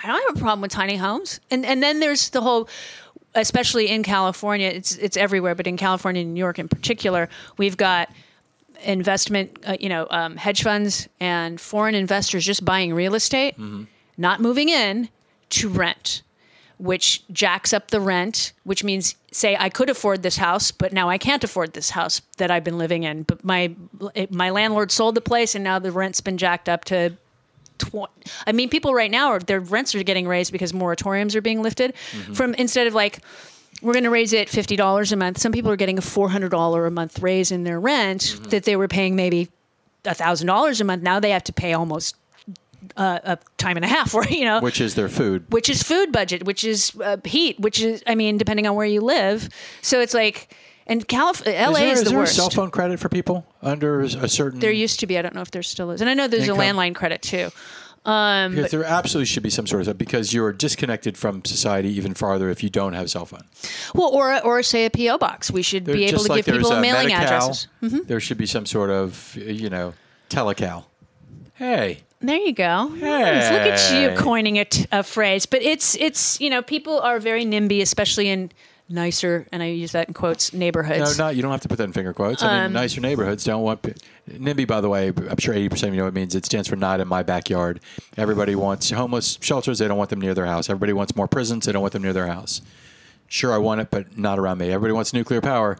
[0.02, 1.40] I don't have a problem with tiny homes.
[1.50, 2.68] And and then there's the whole
[3.34, 7.76] especially in California, it's it's everywhere, but in California and New York in particular, we've
[7.76, 8.10] got
[8.84, 13.54] investment, uh, you know, um, hedge funds and foreign investors just buying real estate,
[14.16, 15.08] not moving in
[15.50, 16.22] to rent,
[16.78, 21.08] which jacks up the rent, which means say I could afford this house, but now
[21.08, 23.22] I can't afford this house that I've been living in.
[23.22, 23.74] But my
[24.30, 27.16] my landlord sold the place, and now the rent's been jacked up to.
[27.84, 28.08] Tw-
[28.46, 31.62] I mean, people right now are their rents are getting raised because moratoriums are being
[31.62, 31.94] lifted.
[32.34, 33.20] From instead of like
[33.82, 35.38] we're going to raise it fifty dollars a month.
[35.38, 38.64] Some people are getting a four hundred dollar a month raise in their rent that
[38.64, 39.48] they were paying maybe
[40.04, 41.02] thousand dollars a month.
[41.02, 42.16] Now they have to pay almost
[42.96, 45.44] uh, a time and a half it, you know, Which is their food.
[45.50, 48.86] which is food budget, which is uh, heat, which is I mean, depending on where
[48.86, 49.48] you live.
[49.80, 50.54] So it's like,
[50.86, 52.32] and Calif- LA is there, is, is the there worst.
[52.32, 54.60] a cell phone credit for people under a certain?
[54.60, 55.18] There used to be.
[55.18, 56.60] I don't know if there still is, and I know there's Income.
[56.60, 57.50] a landline credit too.
[58.04, 62.50] because there absolutely should be some sort of because you're disconnected from society even farther
[62.50, 63.44] if you don't have a cell phone.
[63.94, 65.50] Well, or or say a PO box.
[65.50, 67.68] We should be able to like give people a mailing Medi-Cal, addresses.
[67.82, 67.98] Mm-hmm.
[68.06, 69.94] There should be some sort of you know
[70.30, 70.86] telecal.
[71.54, 72.88] Hey, There you go.
[72.88, 73.50] Nice.
[73.52, 75.46] Look at you coining a, t- a phrase.
[75.46, 78.50] But it's it's you know people are very NIMBY, especially in
[78.92, 81.18] nicer, and I use that in quotes, neighborhoods.
[81.18, 82.42] no, not you don't have to put that in finger quotes.
[82.42, 83.82] I Um, mean, nicer neighborhoods don't want.
[84.30, 86.34] NIMBY, by the way, I'm sure 80 percent of you know what it means.
[86.34, 87.80] It stands for not in my backyard.
[88.16, 89.78] Everybody wants homeless shelters.
[89.78, 90.68] They don't want them near their house.
[90.70, 91.66] Everybody wants more prisons.
[91.66, 92.60] They don't want them near their house.
[93.28, 94.70] Sure, I want it, but not around me.
[94.70, 95.78] Everybody wants nuclear power.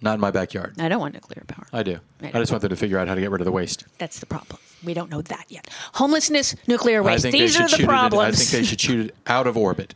[0.00, 0.74] Not in my backyard.
[0.78, 1.66] I don't want nuclear power.
[1.72, 1.98] I do.
[2.22, 3.84] I I, just want them to figure out how to get rid of the waste.
[3.98, 4.58] That's the problem.
[4.82, 5.68] We don't know that yet.
[5.94, 7.24] Homelessness, nuclear waste.
[7.24, 9.94] These are the It in, I think they should shoot it out of orbit.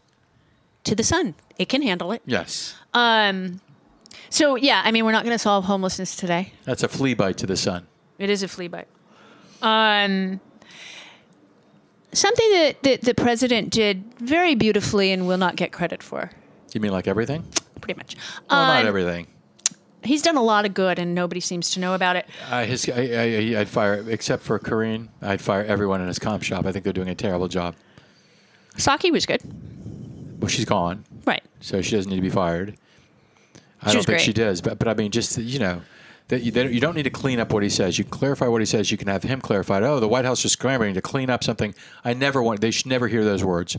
[0.89, 1.35] To the sun.
[1.59, 2.23] It can handle it.
[2.25, 2.75] Yes.
[2.95, 3.61] Um,
[4.31, 6.53] So yeah, I mean, we're not going to solve homelessness today.
[6.65, 7.87] That's a flea bite to the sun.
[8.19, 8.89] It is a flea bite.
[9.61, 10.41] Um,
[12.13, 16.31] something that, that the president did very beautifully and will not get credit for,
[16.73, 17.45] You mean like everything?
[17.81, 18.17] pretty much.
[18.51, 19.27] Well, not Um, everything.
[20.05, 22.27] He's done a lot of good, and nobody seems to know about it.
[22.51, 26.43] Uh, his, I, I, I'd fire, except for Karine, I'd fire everyone in his comp
[26.45, 26.65] shop.
[26.67, 27.75] I think they're doing a terrible job.
[28.77, 29.41] Psaki was good,
[30.49, 31.43] Well, she's gone, right?
[31.61, 32.75] so she doesn't need to be fired.
[33.83, 34.21] I She don't think great.
[34.23, 35.83] she does, but but I mean, just you know,
[36.29, 37.97] that you, don't- you don't need to clean up what he says.
[37.99, 38.91] You can clarify what he says.
[38.91, 39.83] You can have him clarified.
[39.83, 41.75] Oh, the White House is scrambling to clean up something.
[42.05, 42.61] I never want.
[42.61, 43.77] They should never hear those words.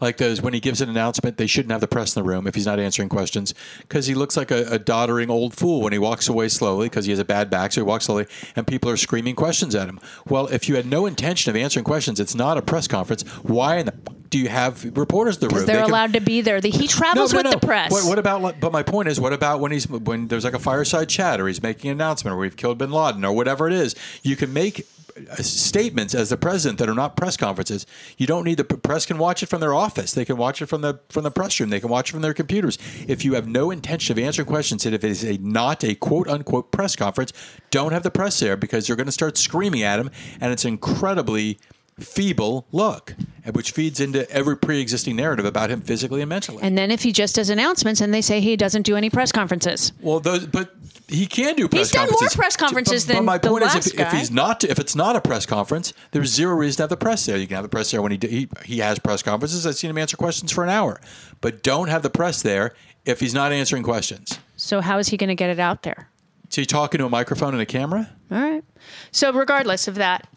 [0.00, 2.46] Like those when he gives an announcement, they shouldn't have the press in the room
[2.46, 5.92] if he's not answering questions because he looks like a, a doddering old fool when
[5.92, 8.26] he walks away slowly because he has a bad back, so he walks slowly,
[8.56, 10.00] and people are screaming questions at him.
[10.28, 13.22] Well, if you had no intention of answering questions, it's not a press conference.
[13.42, 13.94] Why in the
[14.30, 15.50] do you have reporters in the room?
[15.50, 16.60] Because they're They can- allowed to be there.
[16.60, 17.92] The, he travels with the press.
[17.92, 18.58] what, what about?
[18.58, 21.46] But my point is, what about when he's when there's like a fireside chat, or
[21.46, 23.94] he's making an announcement, or we've killed Bin Laden, or whatever it is?
[24.24, 27.86] You can make Uh, statements as the president that are not press conferences.
[28.18, 30.12] You don't need the press can watch it from their office.
[30.12, 31.70] They can watch it from the from the press room.
[31.70, 32.78] They can watch it from their computers.
[33.06, 35.94] If you have no intention of answering questions, and if it is a not a
[35.94, 37.32] quote unquote press conference,
[37.70, 40.64] don't have the press there because you're going to start screaming at him, and it's
[40.64, 41.58] incredibly
[42.00, 43.14] feeble look,
[43.52, 46.60] which feeds into every pre-existing narrative about him physically and mentally.
[46.60, 49.30] and then if he just does announcements and they say he doesn't do any press
[49.30, 50.74] conferences, Well, those, but
[51.14, 52.20] he can do press conferences.
[52.20, 54.64] He's done more press conferences but, but than my point is, if, if he's not,
[54.64, 57.36] if it's not a press conference, there's zero reason to have the press there.
[57.36, 59.66] You can have the press there when he he, he has press conferences.
[59.66, 61.00] I've seen him answer questions for an hour,
[61.40, 62.74] but don't have the press there
[63.04, 64.38] if he's not answering questions.
[64.56, 66.08] so how is he going to get it out there?
[66.48, 68.08] So you talking to a microphone and a camera?
[68.30, 68.64] All right.
[69.10, 70.28] So regardless of that,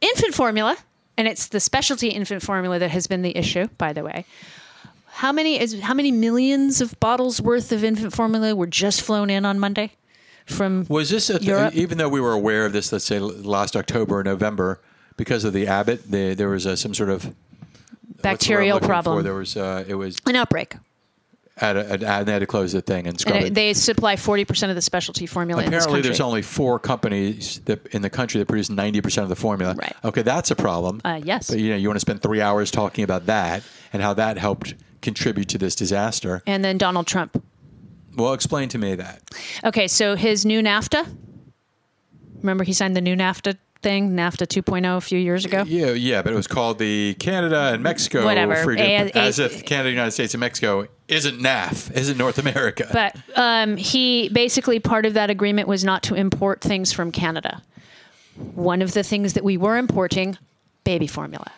[0.00, 0.76] infant formula,
[1.16, 4.24] and it's the specialty infant formula that has been the issue, by the way.
[5.20, 9.28] How many is how many millions of bottles worth of infant formula were just flown
[9.28, 9.92] in on Monday
[10.46, 12.90] from Was this a th- even though we were aware of this?
[12.90, 14.80] Let's say last October or November,
[15.18, 18.76] because of the Abbott, the, there was a, some sort of what's the word bacterial
[18.76, 18.92] looking for?
[18.94, 19.22] problem?
[19.22, 20.76] There was uh, it was An outbreak.
[21.58, 23.48] at a, at, and they had to close the thing and scrub And it.
[23.48, 28.00] it, they supply 40% of the specialty formula Apparently, there's only four companies that in
[28.00, 29.74] the country that produce 90% of the formula.
[29.74, 29.94] Right.
[30.02, 31.02] Okay, that's a problem.
[31.04, 31.50] Uh, yes.
[31.50, 34.38] But you know, you want to spend three hours talking about that and how that
[34.38, 36.42] helped contribute to this disaster.
[36.46, 37.42] and then Donald Trump.
[38.16, 39.22] Well, explain to me that.
[39.64, 41.06] Okay, so his new NAFTA.
[42.38, 45.62] Remember, he signed the new NAFTA thing, NAFTA 2.0, a few years ago.
[45.66, 48.56] Yeah, yeah, but it was called the Canada and Mexico Whatever.
[48.56, 52.88] Free A- as a- if Canada, United States, and Mexico isn't NAF, isn't North America.
[52.92, 57.62] But um, he basically part of that agreement was not to import things from Canada.
[58.54, 60.36] One of the things that we were importing,
[60.84, 61.50] baby formula,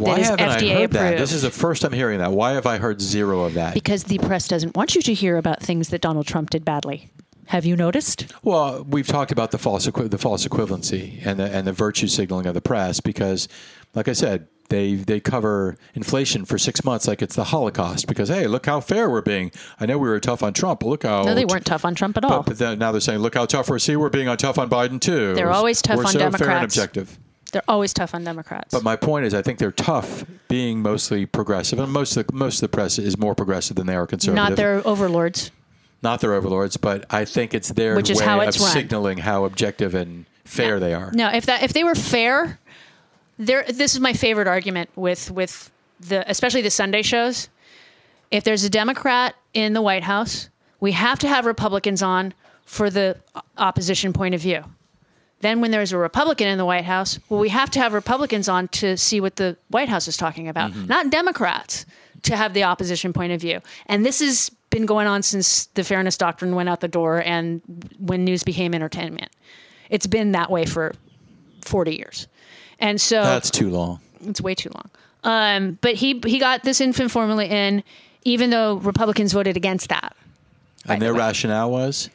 [0.00, 1.18] Why is haven't I FDA heard that?
[1.18, 2.32] This is the first I'm hearing that.
[2.32, 3.74] Why have I heard zero of that?
[3.74, 7.10] because the press doesn't want you to hear about things that Donald Trump did badly.
[7.46, 8.32] Have you noticed?
[8.44, 12.06] Well, we've talked about the false equi- the false equivalency and the and the virtue
[12.06, 13.48] signaling of the press because,
[13.94, 18.28] like I said, they they cover inflation for six months like it's the Holocaust because
[18.28, 19.50] hey, look how fair we're being.
[19.80, 21.96] I know we were tough on Trump, but look how No, they weren't tough on
[21.96, 22.30] Trump at all.
[22.38, 23.80] But, but then, now they're saying, look how tough we're.
[23.80, 25.34] See, we're being on tough on Biden too.
[25.34, 26.76] They're always tough we're on so fair and Democrats.
[26.76, 27.18] objective.
[27.50, 28.72] They're always tough on Democrats.
[28.72, 32.32] But my point is, I think they're tough, being mostly progressive, and most of the,
[32.32, 34.50] most of the press is more progressive than they are conservative.
[34.50, 35.50] not their overlords.
[36.02, 38.54] not their overlords, but I think it's their Which is way how of run.
[38.54, 41.10] signaling how objective and fair they are.
[41.12, 42.58] No, if that if they were fair,
[43.38, 43.64] there.
[43.64, 47.48] This is my favorite argument with with the especially the Sunday shows.
[48.30, 52.32] If there's a Democrat in the White House, we have to have Republicans on
[52.64, 53.16] for the
[53.58, 54.64] opposition point of view.
[55.40, 58.48] Then, when there's a Republican in the White House, well, we have to have Republicans
[58.48, 61.86] on to see what the White House is talking about, not Democrats
[62.22, 63.60] to have the opposition point of view.
[63.86, 67.60] And this has been going on since the fairness doctrine went out the door and
[67.98, 69.30] when news became entertainment.
[69.88, 70.94] It's been that way for
[71.62, 72.28] 40 years.
[72.78, 74.00] And so That's too long.
[74.26, 74.90] it's way too long.
[75.22, 77.82] Um, but he he got this infant formula in,
[78.24, 80.16] even though Republicans voted against that.
[80.86, 81.18] And their way.
[81.18, 82.08] rationale was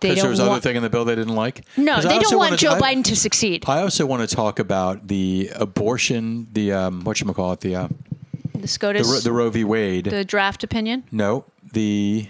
[0.00, 1.64] because there was other thing in the bill they didn't like.
[1.76, 3.64] No, they don't want Joe I- Biden to succeed.
[3.66, 7.76] I also want to talk about the abortion, the um, what you call it, the
[7.76, 7.88] uh,
[8.52, 9.64] the the, SCOTUS, Ro- the Roe v.
[9.64, 10.04] Wade.
[10.06, 11.04] the draft opinion.
[11.10, 12.28] no, the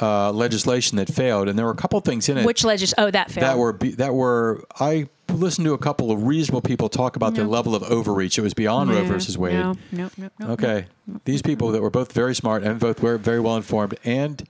[0.00, 2.94] uh, legislation that failed, and there were a couple things in it Which legis?
[2.96, 3.46] Oh, that failed.
[3.46, 7.44] that were that were I listened to a couple of reasonable people talk about the
[7.44, 8.36] level of overreach.
[8.38, 9.54] It was beyond Roe Yeah, versus Wade.
[9.54, 10.46] No, no, no, no.
[10.54, 10.86] Okay,
[11.24, 14.42] these people that were both very smart and both were very well informed and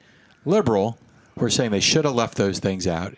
[0.44, 0.98] liberal
[1.36, 3.14] were saying they should have left those things out,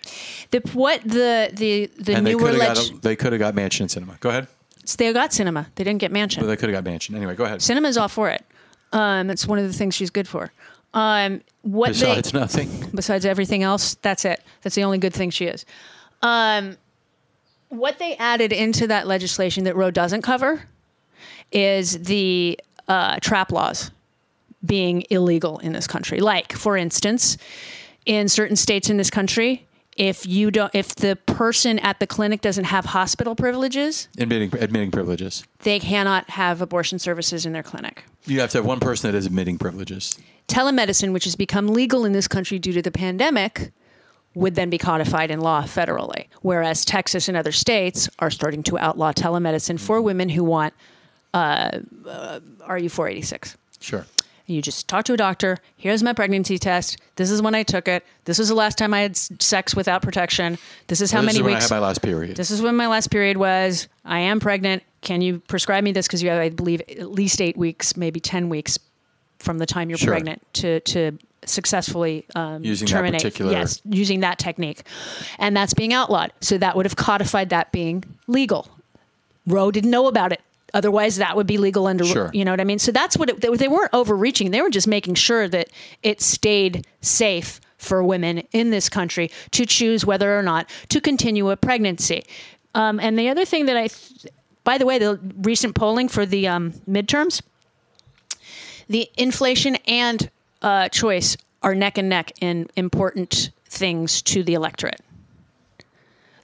[0.51, 3.39] The what the the the and they newer could have leg- got they could have
[3.41, 4.19] got Manchin and Sinema.
[4.21, 4.49] Go ahead,
[4.97, 5.67] they got Sinema.
[5.75, 6.41] They didn't get Manchin.
[6.41, 7.35] but they could have got Manchin anyway.
[7.35, 7.61] Go ahead.
[7.61, 8.45] Sinema's all for it.
[8.93, 10.53] Um, it's one of the things she's good for.
[10.95, 14.43] Um, what Besides they nothing, besides everything else, that's it.
[14.63, 15.65] That's the only good thing she is.
[16.21, 16.77] Um,
[17.71, 20.65] what they added into that legislation that Roe doesn't cover
[21.51, 23.91] is the uh, trap laws
[24.65, 26.21] being illegal in this country.
[26.21, 27.39] Like, for instance,
[28.07, 32.41] in certain states in this country, if you don't, if the person at the clinic
[32.41, 35.45] doesn't have hospital privileges, admitting admitting privileges.
[35.61, 38.05] they cannot have abortion services in their clinic.
[38.25, 40.19] You have to have one person that is admitting privileges.
[40.49, 43.73] telemedicine, which has become legal in this country due to the pandemic,
[44.35, 46.27] would then be codified in law federally.
[46.41, 50.73] Whereas Texas and other states are starting to outlaw telemedicine for women who want
[51.35, 53.57] uh, uh, RU 486.
[53.81, 54.07] Sure.
[54.47, 55.59] You just talk to a doctor.
[55.77, 56.99] Here's my pregnancy test.
[57.17, 58.05] This is when I took it.
[58.25, 60.59] This was the last time I had sex without protection.
[60.89, 61.35] This is how many weeks.
[61.35, 61.71] This many is when weeks.
[61.71, 62.37] I had my last period.
[62.37, 63.89] this is when my last period was.
[64.05, 64.83] I am pregnant.
[65.01, 66.07] Can you prescribe me this?
[66.07, 68.79] Because you have, I believe, at least eight weeks, maybe 10 weeks
[69.39, 70.13] from the time you're Sure.
[70.13, 73.21] pregnant to, to successfully um, Using that terminate.
[73.23, 74.83] particular- Yes, using that technique.
[75.39, 76.33] And that's being outlawed.
[76.41, 78.69] So that would have codified that being legal.
[79.47, 80.41] Roe didn't know about it.
[80.75, 82.31] Otherwise, that would be legal under, Sure.
[82.33, 82.79] you know what I mean?
[82.79, 84.51] So that's what it, they, they weren't overreaching.
[84.51, 85.69] They were just making sure that
[86.03, 91.51] it stayed safe for women in this country to choose whether or not to continue
[91.51, 92.25] a pregnancy.
[92.75, 94.33] Um, and the other thing that I, th-
[94.65, 97.43] by the way, the recent polling for the um, midterms,
[98.89, 100.31] the inflation and
[100.63, 105.01] uh, choice are neck and neck in important things to the electorate.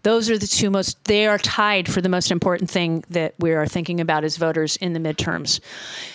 [0.03, 3.53] Those are the two most, they are tied for the most important thing that we
[3.53, 5.61] are thinking about as voters in the midterms.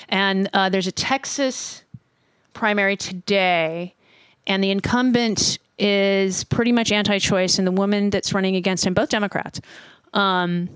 [0.09, 1.83] And uh, there's a Texas
[2.53, 3.93] primary today,
[4.47, 8.93] and the incumbent is pretty much anti choice, and the woman that's running against him,
[8.93, 9.59] both Democrats,
[10.13, 10.69] um,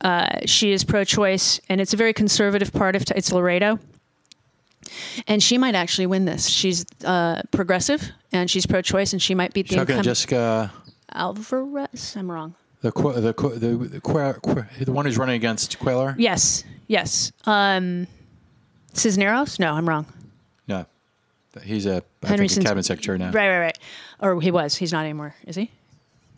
[0.00, 3.78] uh, she is pro choice, and it's a very conservative part of, it's Laredo.
[5.26, 6.46] And she might actually win this.
[6.46, 10.04] She's uh, progressive and she's pro choice, and she might beat the Talking incumbent.
[10.04, 10.72] Jessica,
[11.16, 12.14] Alvarez.
[12.16, 12.54] I'm wrong.
[12.82, 14.36] the the the
[14.78, 16.14] the, the one who's running against Cuellar.
[16.18, 17.32] Yes, yes.
[17.44, 18.06] Um,
[18.92, 19.58] Cisneros?
[19.58, 20.06] No, I'm wrong.
[20.68, 20.86] No,
[21.62, 23.30] he's a I think a cabinet secretary now.
[23.30, 23.78] Right, right, right.
[24.20, 24.76] Or he was.
[24.76, 25.34] He's not anymore.
[25.46, 25.70] Is he?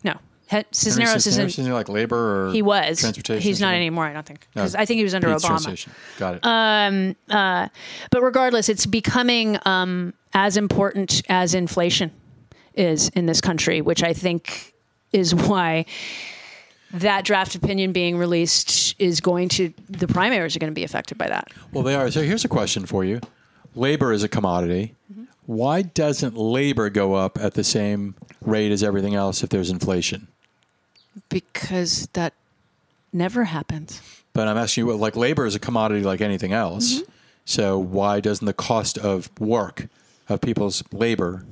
[0.03, 0.13] No.
[0.49, 1.63] He- Cisneros Cisneros, isn't.
[1.63, 2.99] isn't like labor or He was.
[2.99, 3.41] transportation.
[3.41, 4.05] He's not anymore.
[4.05, 4.47] I don't think.
[4.55, 5.87] No, I think he was under Obama.
[6.17, 7.17] Got it.
[8.11, 12.11] But regardless, it's becoming um, as important as inflation
[12.79, 14.73] is in this country, which I think
[15.11, 15.85] is why
[16.93, 21.17] that draft opinion being released is going to the primaries are going to be affected
[21.17, 21.49] by that.
[21.71, 22.09] well, they are.
[22.09, 23.19] So here's a question for you:
[23.75, 24.95] Labor is a commodity.
[25.11, 25.25] Mm-hmm.
[25.45, 30.27] Why doesn't labor go up at the same rate as everything else if there's inflation?
[31.27, 32.33] Because that
[33.11, 34.01] never happens.
[34.33, 36.95] But I'm asking you, like labor is a commodity like anything else.
[36.95, 37.11] Mm-hmm.
[37.45, 39.87] So why doesn't the cost of work
[40.27, 41.43] of people's labor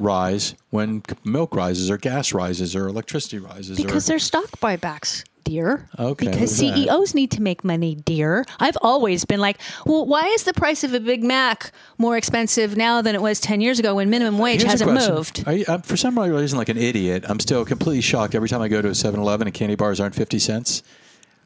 [0.00, 3.76] rise when milk rises or gas rises or electricity rises?
[3.76, 5.24] Because or, there's stock buybacks.
[5.44, 5.88] dear.
[5.98, 6.76] Okay, Because what was that?
[6.76, 8.44] CEOs need to make money, dear.
[8.60, 12.76] I've always been like, well, why is the price of a Big Mac more expensive
[12.76, 15.44] now than it was 10 years ago when minimum wage Here's hasn't moved?
[15.46, 18.68] You, I'm, for some reason, like an idiot, I'm still completely shocked every time I
[18.68, 20.82] go to a 7-Eleven and candy bars aren't 50 cents.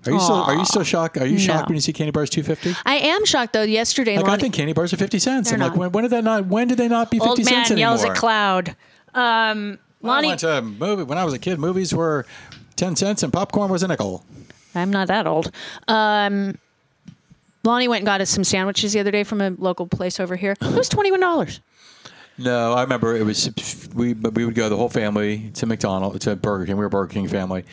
[0.07, 1.17] Are you still Are you still shocked?
[1.19, 1.73] Are you shocked No.
[1.73, 2.81] when you see candy bars 250?
[2.87, 3.63] I am shocked though.
[3.63, 5.53] Yesterday, Like I think candy bars are 50 cents.
[5.53, 6.47] I'm like, when, when did that not?
[6.47, 7.91] When did they not be 50 old man cents anymore?
[7.91, 8.77] yells at cloud.
[9.15, 11.59] Um, I went to a movie when I was a kid.
[11.59, 12.27] Movies were
[12.77, 14.25] 10 cents and popcorn was a nickel.
[14.75, 15.51] I'm not that old.
[15.89, 16.59] Um,
[17.63, 20.37] Lonnie went and got us some sandwiches the other day from a local place over
[20.37, 20.57] here.
[20.61, 21.61] It was twenty one dollars.
[22.37, 23.49] No, I remember it was
[23.95, 26.75] we but we would go the whole family to McDonald's to Burger King.
[26.77, 27.65] We were a Burger King family,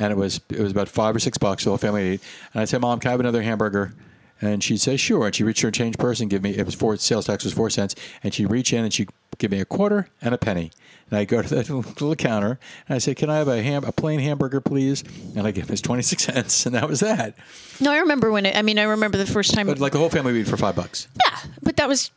[0.00, 1.62] and it was it was about five or six bucks.
[1.62, 2.20] The whole family ate.
[2.52, 3.92] And I'd say, "Mom, can I have another hamburger?"
[4.40, 6.74] And she'd say, "Sure." And she reached her change purse and give me it was
[6.74, 7.94] four sales tax was four cents,
[8.24, 10.72] and she'd reach in and she'd give me a quarter and a penny.
[11.10, 13.84] And I go to the little counter and I say, "Can I have a ham
[13.84, 15.04] a plain hamburger, please?"
[15.36, 17.34] And I give him his twenty six cents, and that was that.
[17.80, 18.56] No, I remember when it.
[18.56, 19.66] I mean, I remember the first time.
[19.66, 22.10] But like the whole family would eat for five bucks, yeah, but that was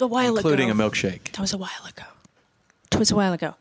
[0.00, 0.82] a while including ago.
[0.82, 1.32] Including a milkshake.
[1.32, 2.04] That was a while ago.
[2.92, 3.56] It was a while ago.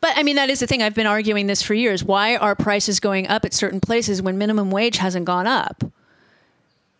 [0.00, 0.82] But I mean, that is the thing.
[0.82, 2.04] I've been arguing this for years.
[2.04, 5.84] Why are prices going up at certain places when minimum wage hasn't gone up?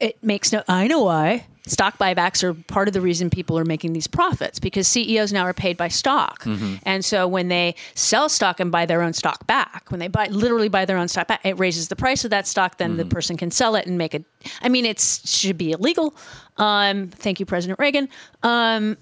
[0.01, 0.63] It makes no.
[0.69, 1.47] I know why.
[1.67, 5.43] Stock buybacks are part of the reason people are making these profits because CEOs now
[5.43, 6.43] are paid by stock,
[6.87, 10.29] and so when they sell stock and buy their own stock back, when they buy
[10.29, 12.79] literally buy their own stock back, it raises the price of that stock.
[12.79, 14.25] Then the person can sell it and make it.
[14.63, 16.15] I mean, it should be illegal.
[16.57, 18.09] Um, thank you, President Reagan.
[18.43, 18.97] Um,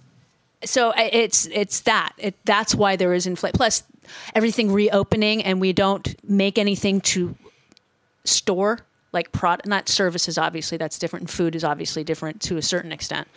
[0.65, 3.57] so it's it's that it, that's why there is inflation.
[3.57, 3.83] Plus,
[4.35, 7.37] everything reopening, and we don't make anything to
[8.25, 8.81] store
[9.13, 10.37] like product, not services.
[10.37, 11.23] Obviously, that's different.
[11.23, 13.29] And food is obviously different to a certain extent.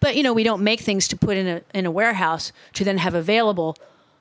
[0.00, 2.84] But you know, we don't make things to put in a in a warehouse to
[2.84, 3.76] then have available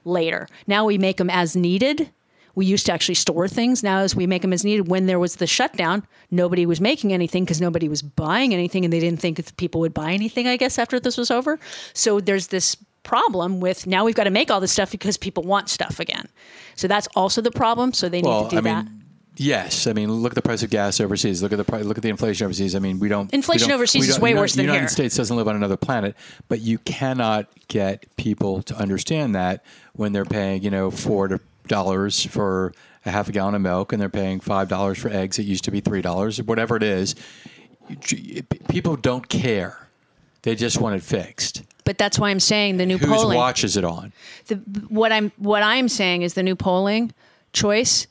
[0.05, 0.47] later.
[0.65, 2.09] Now we make them as needed.
[2.57, 3.83] We used to actually store things.
[3.83, 6.01] Now, as we make them as needed, when there was the shutdown,
[6.31, 9.79] nobody was making anything because nobody was buying anything, and they didn't think that people
[9.81, 10.47] would buy anything.
[10.47, 11.59] I guess after this was over,
[11.93, 15.43] so there's this problem with now we've got to make all this stuff because people
[15.43, 16.27] want stuff again.
[16.75, 17.93] So that's also the problem.
[17.93, 18.85] So they need to do I that.
[18.85, 19.03] mean,
[19.35, 19.85] yes.
[19.85, 21.43] I mean, look at the price of gas overseas.
[21.43, 22.73] Look at the pri- look at the inflation overseas.
[22.73, 23.31] I mean, we don't.
[23.33, 24.89] Inflation we don't- overseas we is don't- way worse than the United.
[24.91, 26.15] States doesn't live on another planet,
[26.47, 32.25] but you cannot get people to understand that when they're paying, you know, four dollars
[32.25, 32.73] for
[33.05, 35.39] a half a gallon of milk, and they're paying five dollars for eggs.
[35.39, 37.15] It used to be three dollars, whatever it is.
[38.69, 39.87] People don't care.
[40.41, 41.63] They just want it fixed.
[41.83, 43.37] but that's why I'm saying the new Whose polling.
[43.37, 44.13] watch is it on?
[44.47, 44.55] the,
[44.89, 47.13] what I'm what I'm saying is the new polling,
[47.53, 48.07] choice,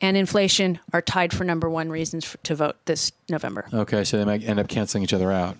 [0.00, 3.66] and inflation are tied for number one reasons for, to vote this November.
[3.72, 5.56] Okay, so they might end up canceling each other out.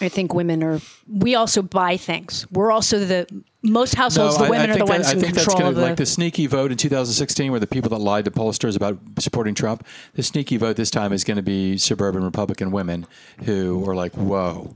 [0.00, 0.80] I think women are.
[1.08, 2.46] We also buy things.
[2.50, 3.26] We're also the
[3.62, 4.36] most households.
[4.38, 5.82] the women are the think that- ones I in think that's control gonna, of the.
[5.82, 9.54] like the sneaky vote in 2016, where the people that lied to pollsters about supporting
[9.54, 9.86] Trump.
[10.14, 13.06] The sneaky vote this time is going to be suburban Republican women
[13.44, 14.74] who are like, "Whoa,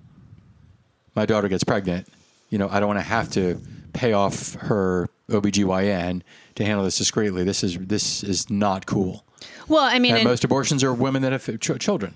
[1.15, 2.09] my daughter gets pregnant.
[2.49, 3.61] You know, I don't want to have to
[3.93, 6.23] pay off her OBGYN
[6.57, 7.45] to handle this discreetly.
[7.45, 9.25] This is this is not cool."
[9.69, 12.15] well, I mean, And and- most abortions are women that have ch- children.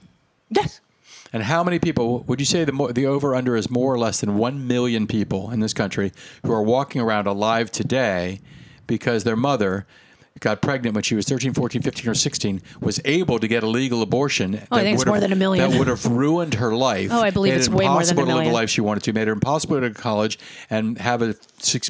[0.50, 0.80] yes.
[1.34, 3.98] And how many people would you say the more, the over under is more or
[3.98, 6.12] less than 1 million people in this country
[6.44, 8.40] who are walking around alive today
[8.86, 9.84] because their mother
[10.40, 13.66] got pregnant when she was 13, 14, 15 or 16 was able to get a
[13.68, 15.70] legal abortion Oh, I think it's would more have- than a million.
[15.70, 17.10] that would have ruined her life.
[17.12, 18.52] Oh, I believe it's it way more than a impossible to live million.
[18.52, 20.38] the life she wanted to, made it impossible to go to college
[20.70, 21.36] and have a,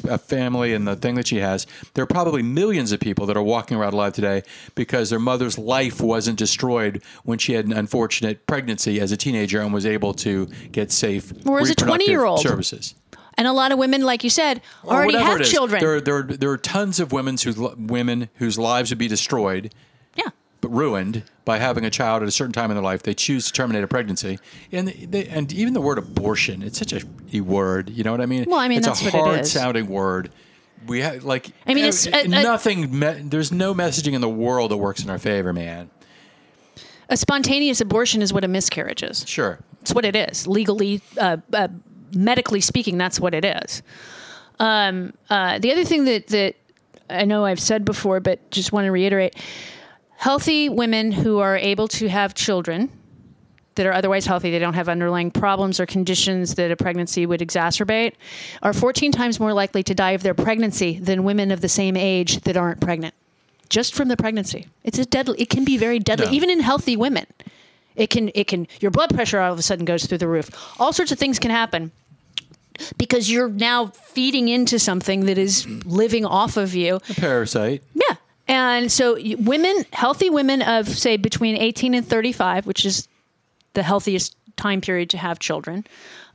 [0.07, 1.65] a family and the thing that she has.
[1.95, 4.43] There are probably millions of people that are walking around alive today
[4.75, 9.59] because their mother's life wasn't destroyed when she had an unfortunate pregnancy as a teenager
[9.59, 12.39] and was able to get safe Or as a reproductive 20-year-old.
[12.41, 12.93] services.
[13.37, 15.81] And a lot of women, like you said, Or already have children.
[15.81, 19.73] There, there, there are tons of women whose women whose lives would be destroyed
[20.15, 20.29] yeah.
[20.61, 23.03] but ruined by having a child at a certain time in their life.
[23.03, 24.39] They choose to terminate a pregnancy,
[24.71, 26.63] and they, and even the word abortion.
[26.63, 27.89] It's such a word.
[27.89, 28.45] You know what I mean?
[28.47, 29.51] Well, I mean, it's that's a what hard is.
[29.51, 30.31] sounding word.
[30.87, 31.51] We have like.
[31.67, 32.97] I mean, it's- uh, nothing.
[32.97, 35.89] Me- there's no messaging in the world that works in our favor, man.
[37.09, 39.27] A spontaneous abortion is what a miscarriage is.
[39.27, 39.59] Sure.
[39.81, 40.47] It's what it is.
[40.47, 41.67] Legally, uh, uh,
[42.13, 43.81] medically speaking, that's what it is.
[44.59, 46.55] Um, uh, the other thing that, that
[47.09, 49.35] I know I've said before, but just want to reiterate
[50.17, 52.89] healthy women who are able to have children
[53.75, 57.41] that are otherwise healthy, they don't have underlying problems or conditions that a pregnancy would
[57.41, 58.13] exacerbate,
[58.63, 61.97] are 14 times more likely to die of their pregnancy than women of the same
[61.97, 63.13] age that aren't pregnant.
[63.67, 64.67] Just from the pregnancy.
[64.85, 66.31] It's a deadly, it can be very deadly, No.
[66.31, 67.25] even in healthy women.
[67.95, 70.49] It can, it can, your blood pressure all of a sudden goes through the roof.
[70.79, 71.91] All sorts of things can happen
[72.97, 76.99] because you're now feeding into something that is living off of you.
[77.09, 77.83] A parasite.
[77.93, 78.15] Yeah.
[78.47, 83.07] And so women, healthy women of say between 18 and 35, which is
[83.73, 85.85] the healthiest time period to have children,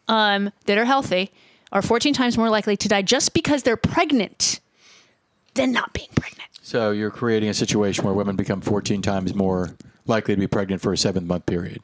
[0.08, 1.30] um, that are healthy,
[1.72, 4.60] are 14 times more likely to die just because they're pregnant
[5.54, 6.48] than not being pregnant.
[6.62, 9.76] So you're creating a situation where women become 14 times more
[10.06, 11.80] likely to be pregnant for a seven month period.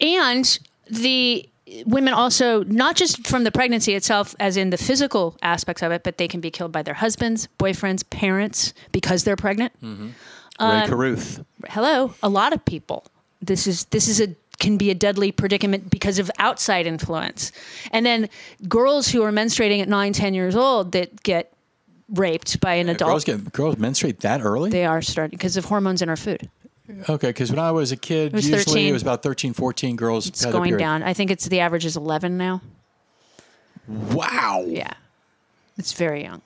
[0.00, 0.58] and
[0.90, 1.48] the
[1.86, 6.02] women also not just from the pregnancy itself as in the physical aspects of it
[6.02, 10.10] but they can be killed by their husbands boyfriends parents because they're pregnant mm-hmm.
[10.58, 11.44] um, Rae Carruth.
[11.68, 13.06] hello a lot of people
[13.40, 17.50] this is this is a can be a deadly predicament because of outside influence
[17.90, 18.28] and then
[18.68, 21.52] girls who are menstruating at 9 10 years old that get
[22.10, 24.70] raped by an adult Girls get girls menstruate that early?
[24.70, 26.48] they are starting because of hormones in our food
[27.08, 28.88] okay, because when I was a kid, was usually 13.
[28.88, 30.26] it was about 13, 14 girls.
[30.26, 30.78] it's going period.
[30.78, 32.60] down i think it's the average is 11 now
[33.88, 34.64] Wow.
[34.66, 34.92] Yeah.
[35.76, 36.42] It's very young.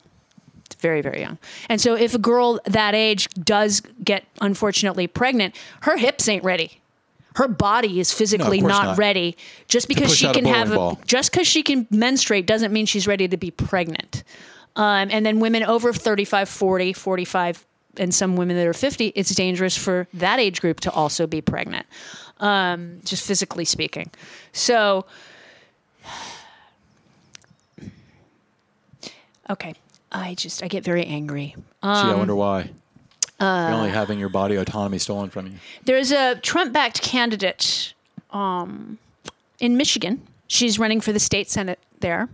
[0.66, 1.38] It's very, very young.
[1.68, 6.80] And so if a girl that age does get unfortunately pregnant, her hips ain't ready.
[7.36, 8.98] Her body is physically course not, not.
[8.98, 9.36] ready.
[9.68, 12.84] Just because she out a can have a, just because she can menstruate doesn't mean
[12.86, 14.24] she's ready to be pregnant.
[14.74, 17.66] Um, and then women over 35, 40, 45,
[17.98, 21.40] and some women that are 50, it's dangerous for that age group to also be
[21.40, 21.86] pregnant,
[22.40, 24.10] um, just physically speaking.
[24.52, 25.04] So,
[29.50, 29.74] okay.
[30.10, 31.54] I just, I get very angry.
[31.56, 32.70] Gee, I Um, wonder why.
[33.40, 35.52] uh, You're only having your body autonomy stolen from you.
[35.84, 37.92] There's a Trump backed candidate
[38.30, 38.98] um,
[39.60, 40.22] in Michigan.
[40.46, 42.28] She's running for the state senate there.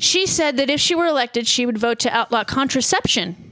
[0.00, 3.47] She said that if she were elected, she would vote to outlaw contraception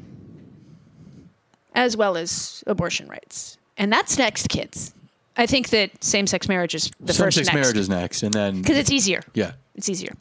[1.77, 3.59] as well as abortion rights.
[3.77, 4.93] And that's next, kids.
[5.37, 7.55] I think that same sex marriage is the Some first sex next.
[7.55, 9.21] marriage is next, and then Because it's easier.
[9.35, 9.53] yeah.
[9.77, 10.15] It's easier.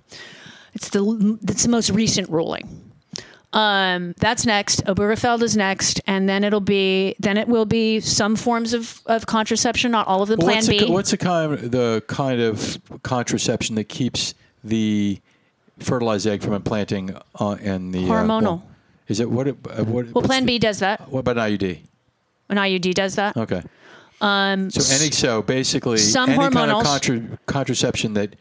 [0.73, 2.91] It's the it's the most recent ruling.
[3.53, 4.83] Um, that's next.
[4.83, 9.25] Obergefell is next, and then it'll be then it will be some forms of, of
[9.25, 10.39] contraception, not all of them.
[10.39, 10.79] Well, Plan what's B.
[10.79, 14.33] The, what's the kind the kind of contraception that keeps
[14.65, 15.21] the
[15.79, 18.61] fertilized egg from implanting uh, in the uh, Hormonal.
[19.07, 19.47] Is it what?
[19.47, 21.09] It, uh, what well, Plan the- B does that.
[21.09, 21.79] What about an IUD?
[22.49, 23.35] An IUD does that.
[23.37, 23.61] Okay.
[24.21, 28.35] Um, so any so basically some any kind of contra- contraception that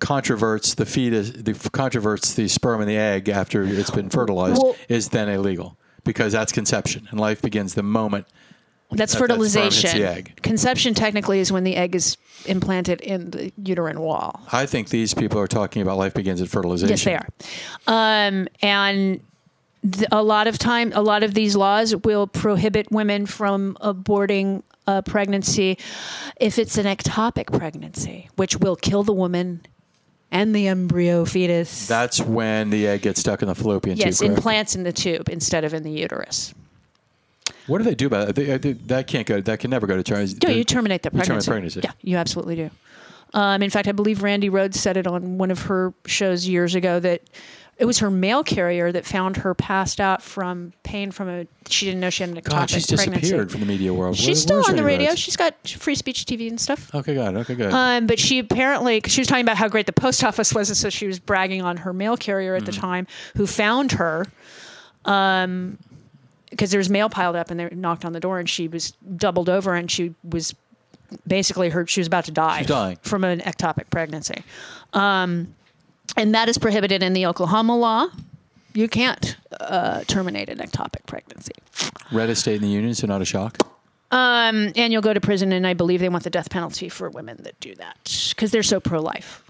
[0.00, 4.76] controverts the fetus, the controverts the sperm and the egg after it's been fertilized Well-
[4.88, 8.26] is then illegal because that's conception and life begins the moment.
[8.90, 9.98] That's that- that fertilization.
[9.98, 10.38] the egg.
[10.42, 14.42] Conception technically is when the egg is implanted in the uterine wall.
[14.52, 16.90] I think these people are talking about life begins at fertilization.
[16.90, 17.28] Yes, they are.
[17.86, 19.20] Um, and
[20.10, 25.02] a lot of time, a lot of these laws will prohibit women from aborting a
[25.02, 25.78] pregnancy
[26.40, 29.60] if it's an ectopic pregnancy, which will kill the woman
[30.30, 31.86] and the embryo fetus.
[31.86, 34.28] That's when the egg gets stuck in the fallopian yes, tube.
[34.28, 34.38] correct?
[34.38, 36.54] implants in the tube instead of in the uterus.
[37.66, 38.34] What do they do about it?
[38.34, 39.40] They, they, that can't go.
[39.40, 40.26] That can never go to term.
[40.42, 41.50] No, you terminate the You terminate pregnancy.
[41.50, 41.80] pregnancy.
[41.84, 42.70] Yeah, you absolutely do.
[43.34, 46.74] Um, in fact, I believe Randi Rhodes said it on one of her shows years
[46.74, 47.22] ago that
[47.82, 51.46] it was her mail carrier that found her passed out from pain from a.
[51.68, 53.20] She didn't know she had an ectopic God, she's pregnancy.
[53.22, 54.16] disappeared from the media world.
[54.16, 55.16] She's Where- still on the radio.
[55.16, 56.94] She's got free speech TV and stuff.
[56.94, 57.34] Okay, good.
[57.38, 57.72] Okay, good.
[57.72, 60.70] Um, but she apparently, cause she was talking about how great the post office was,
[60.70, 64.26] and so she was bragging on her mail carrier at the time who found her.
[65.04, 65.76] Um,
[66.50, 68.92] because there was mail piled up, and they knocked on the door, and she was
[69.16, 70.54] doubled over, and she was
[71.26, 71.84] basically her.
[71.88, 72.98] She was about to die She's dying.
[73.02, 74.44] from an ectopic pregnancy,
[74.92, 75.54] um,
[76.16, 78.08] and that is prohibited in the Oklahoma law.
[78.74, 81.52] You can't uh, terminate an ectopic pregnancy.
[82.10, 83.58] Reddest state in the union, so not a shock.
[84.10, 87.08] Um, and you'll go to prison, and I believe they want the death penalty for
[87.10, 87.96] women that do that
[88.30, 89.42] because they're so pro-life.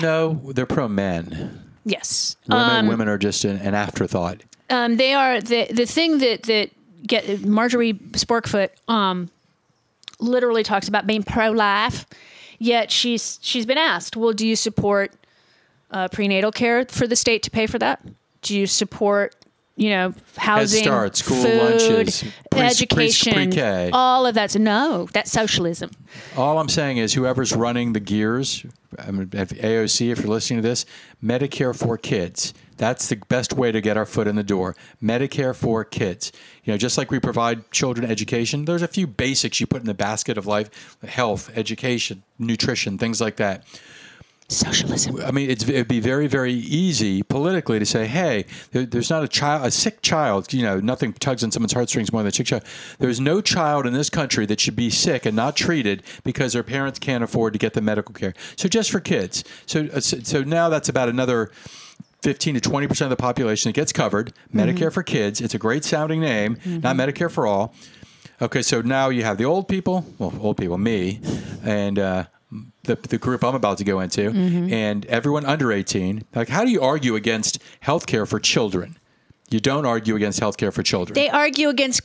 [0.00, 1.64] No, they're pro men.
[1.84, 4.42] Yes, Women, women are just an, an afterthought.
[4.68, 6.70] um, they are the the thing that that
[7.06, 9.30] get Marjorie Sporkfoot um,
[10.18, 12.06] literally talks about being pro-life,
[12.60, 15.12] yet she's she's been asked, well, do you support
[15.90, 18.00] uh, prenatal care for the state to pay for that?
[18.42, 19.34] Do you support
[19.76, 23.90] you know housing, Start, school food, lunches, pre- pre- education, pre-K.
[23.92, 25.90] all of that's no, that's socialism.
[26.36, 28.64] All I'm saying is, whoever's running the gears,
[28.98, 30.86] I mean, AOC, if you're listening to this,
[31.24, 32.54] Medicare for kids.
[32.80, 34.74] That's the best way to get our foot in the door.
[35.02, 36.32] Medicare for kids.
[36.64, 39.86] You know, just like we provide children education, there's a few basics you put in
[39.86, 43.66] the basket of life: health, education, nutrition, things like that.
[44.48, 45.20] Socialism.
[45.20, 49.22] I mean, it's, it'd be very, very easy politically to say, "Hey, there, there's not
[49.22, 50.50] a child, a sick child.
[50.50, 52.62] You know, nothing tugs on someone's heartstrings more than a sick child.
[52.98, 56.62] There's no child in this country that should be sick and not treated because their
[56.62, 58.32] parents can't afford to get the medical care.
[58.56, 59.44] So just for kids.
[59.66, 61.50] So, uh, so, so now that's about another
[62.22, 64.34] 15 to 20 percent of the population that gets covered.
[64.52, 64.60] Mm-hmm.
[64.60, 65.40] Medicare for kids.
[65.40, 67.00] It's a great sounding name, not mm-hmm.
[67.00, 67.74] Medicare for all.
[68.42, 71.20] Okay, so now you have the old people, well, old people, me,
[71.62, 72.24] and uh,
[72.84, 74.72] the, the group I'm about to go into, mm-hmm.
[74.72, 76.24] and everyone under 18.
[76.34, 78.96] Like, how do you argue against health care for children?
[79.50, 81.14] You don't argue against health care for children.
[81.14, 82.00] They argue against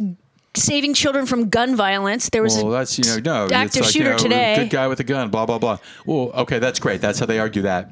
[0.56, 2.30] saving children from gun violence.
[2.30, 4.56] There was well, a that's you know no, active it's like, shooter you know, today.
[4.58, 5.30] Good guy with a gun.
[5.30, 5.78] Blah blah blah.
[6.06, 7.02] Well, okay, that's great.
[7.02, 7.92] That's how they argue that.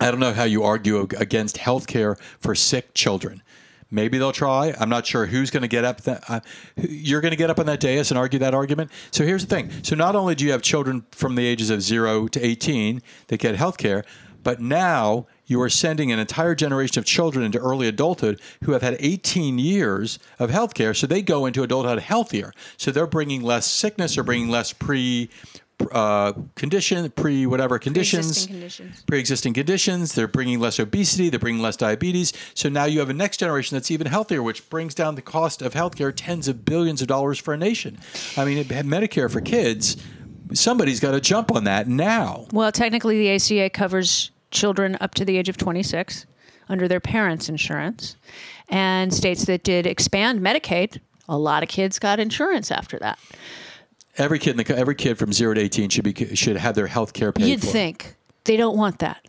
[0.00, 3.42] I don't know how you argue against health care for sick children.
[3.90, 4.74] Maybe they'll try.
[4.78, 6.00] I'm not sure who's going to get up.
[6.02, 6.40] That uh,
[6.76, 8.90] you're going to get up on that dais and argue that argument.
[9.12, 9.70] So here's the thing.
[9.82, 13.38] So not only do you have children from the ages of zero to 18 that
[13.38, 14.04] get health care,
[14.42, 18.82] but now you are sending an entire generation of children into early adulthood who have
[18.82, 20.92] had 18 years of health care.
[20.94, 22.52] So they go into adulthood healthier.
[22.76, 25.30] So they're bringing less sickness or bringing less pre
[25.92, 29.02] uh, condition, pre whatever conditions, Pre-existing conditions.
[29.06, 30.14] pre-existing conditions.
[30.14, 31.28] They're bringing less obesity.
[31.30, 32.32] They're bringing less diabetes.
[32.54, 35.62] So now you have a next generation that's even healthier, which brings down the cost
[35.62, 37.98] of healthcare tens of billions of dollars for a nation.
[38.36, 39.96] I mean, Medicare for kids.
[40.52, 42.46] Somebody's got to jump on that now.
[42.52, 46.26] Well, technically, the ACA covers children up to the age of 26
[46.68, 48.16] under their parents' insurance,
[48.68, 51.00] and states that did expand Medicaid.
[51.28, 53.18] A lot of kids got insurance after that.
[54.16, 56.86] Every kid, in the, every kid from zero to eighteen should be should have their
[56.86, 57.66] health care paid You'd for.
[57.66, 59.26] think they don't want that.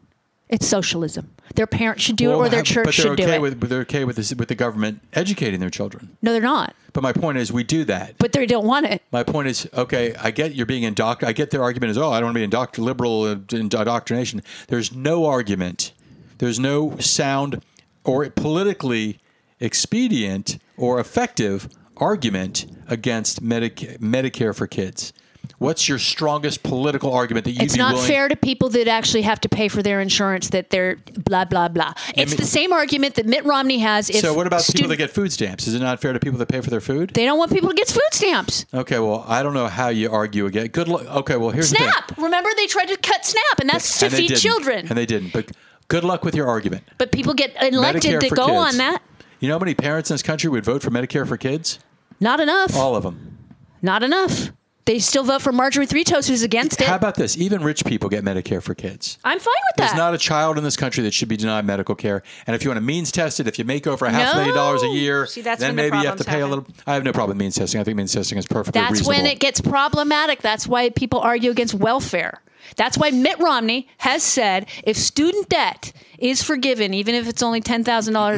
[0.48, 1.32] It's socialism.
[1.56, 3.42] Their parents should do Well, it, or their church but they're should okay do it.
[3.42, 6.18] with but they're okay with this, with the government educating their children.
[6.22, 6.76] no, they're not.
[6.94, 8.16] But my point is, we do that.
[8.20, 9.02] But they don't want it.
[9.12, 11.30] My point is, okay, I get you're being indoctrinated.
[11.30, 14.44] I get their argument is, oh, I don't want to be indoctr- liberal uh, indoctrination.
[14.68, 15.94] There's no argument.
[16.38, 17.64] There's no sound
[18.04, 19.20] or politically
[19.60, 21.68] expedient or effective
[21.98, 25.14] argument against Medica- Medicare for kids.
[25.60, 28.08] What's your strongest political argument that you'd It's not willing?
[28.08, 30.50] fair to people that actually have to pay for their insurance.
[30.50, 31.94] That they're blah blah blah.
[32.16, 34.10] It's mean- the same argument that Mitt Romney has.
[34.10, 35.68] If so what about people that get food stamps?
[35.68, 37.12] Is it not fair to people that pay for their food?
[37.14, 38.66] They don't want people to get food stamps.
[38.74, 40.68] Okay, well, I don't know how you argue again.
[40.68, 41.06] Good luck.
[41.06, 41.90] Okay, well, here's the thing.
[41.92, 42.18] SNAP.
[42.18, 44.42] Remember, they tried to cut SNAP, and that's to And feed didn't.
[44.42, 44.88] children.
[44.90, 45.32] And they didn't.
[45.32, 45.52] But
[45.90, 46.84] good luck with your argument.
[46.98, 48.58] but people get elected Medicare to go kids.
[48.74, 49.02] on that.
[49.40, 51.80] You know how many parents in this country would vote for Medicare for kids?
[52.20, 52.76] Not enough.
[52.76, 53.38] All of them.
[53.82, 54.52] Not enough.
[54.86, 56.88] They still vote for Marjorie Three Toes, who's against it.
[56.88, 57.36] How about this?
[57.38, 59.18] Even rich people get Medicare for kids.
[59.24, 59.88] I'm fine with that.
[59.88, 62.22] There's not a child in this country that should be denied medical care.
[62.46, 64.38] And if you want to means test it, if you make over a half a
[64.38, 66.46] million dollars a year, See, that's then when the maybe you have to pay a
[66.46, 66.50] happen.
[66.50, 66.68] little.
[66.86, 67.82] I have no problem with means testing.
[67.82, 69.24] I think means testing is perfectly That's reasonable.
[69.24, 70.42] when it gets problematic.
[70.44, 72.42] That's why people argue against welfare.
[72.76, 77.62] That's why Mitt Romney has said if student debt is forgiven, even if it's only
[77.62, 77.86] $10,000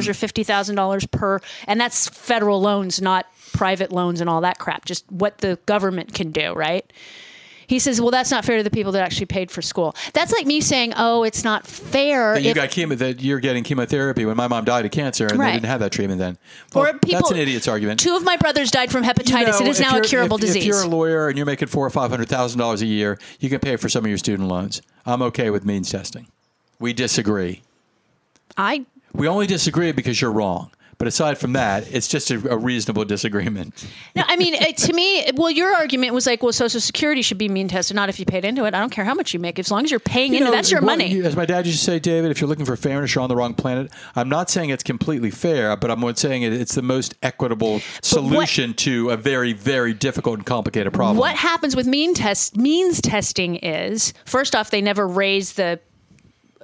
[0.08, 5.04] or $50,000 per, and that's federal loans, not private loans and all that crap, just
[5.10, 6.90] what the government can do, right?
[7.66, 9.94] He says, well, that's not fair to the people that actually paid for school.
[10.14, 12.32] That's like me saying, oh, it's not fair.
[12.32, 15.26] that you if- got chemo, that you're getting chemotherapy when my mom died of cancer
[15.26, 15.48] and Right.
[15.48, 16.38] they didn't have that treatment then.
[16.74, 18.00] or people, that's an idiot's argument.
[18.00, 19.28] Two of my brothers died from hepatitis.
[19.28, 20.62] You know, it is now a curable if, disease.
[20.62, 23.18] If you're a lawyer and you're making four or five hundred thousand dollars a year,
[23.38, 24.80] you can pay for some of your student loans.
[25.04, 26.26] I'm okay with means testing.
[26.78, 27.60] We disagree.
[28.56, 30.70] I We only disagree because you're wrong.
[30.98, 33.72] But aside from that, it's just a, a reasonable disagreement.
[34.16, 37.48] No, I mean, to me, well, your argument was like, well, Social Security should be
[37.48, 38.74] mean tested, not if you paid into it.
[38.74, 40.50] I don't care how much you make, as long as you're paying You into.
[40.50, 41.06] know, That's your what- money.
[41.12, 43.28] you- As my dad used to say, David, if you're looking for fairness, you're on
[43.28, 43.92] the wrong planet.
[44.16, 48.74] I'm not saying it's completely fair, but I'm saying it, it's the most equitable solution
[48.74, 51.16] to a very, very difficult and complicated problem.
[51.18, 55.78] what happens with mean test means testing is first off, they never raise the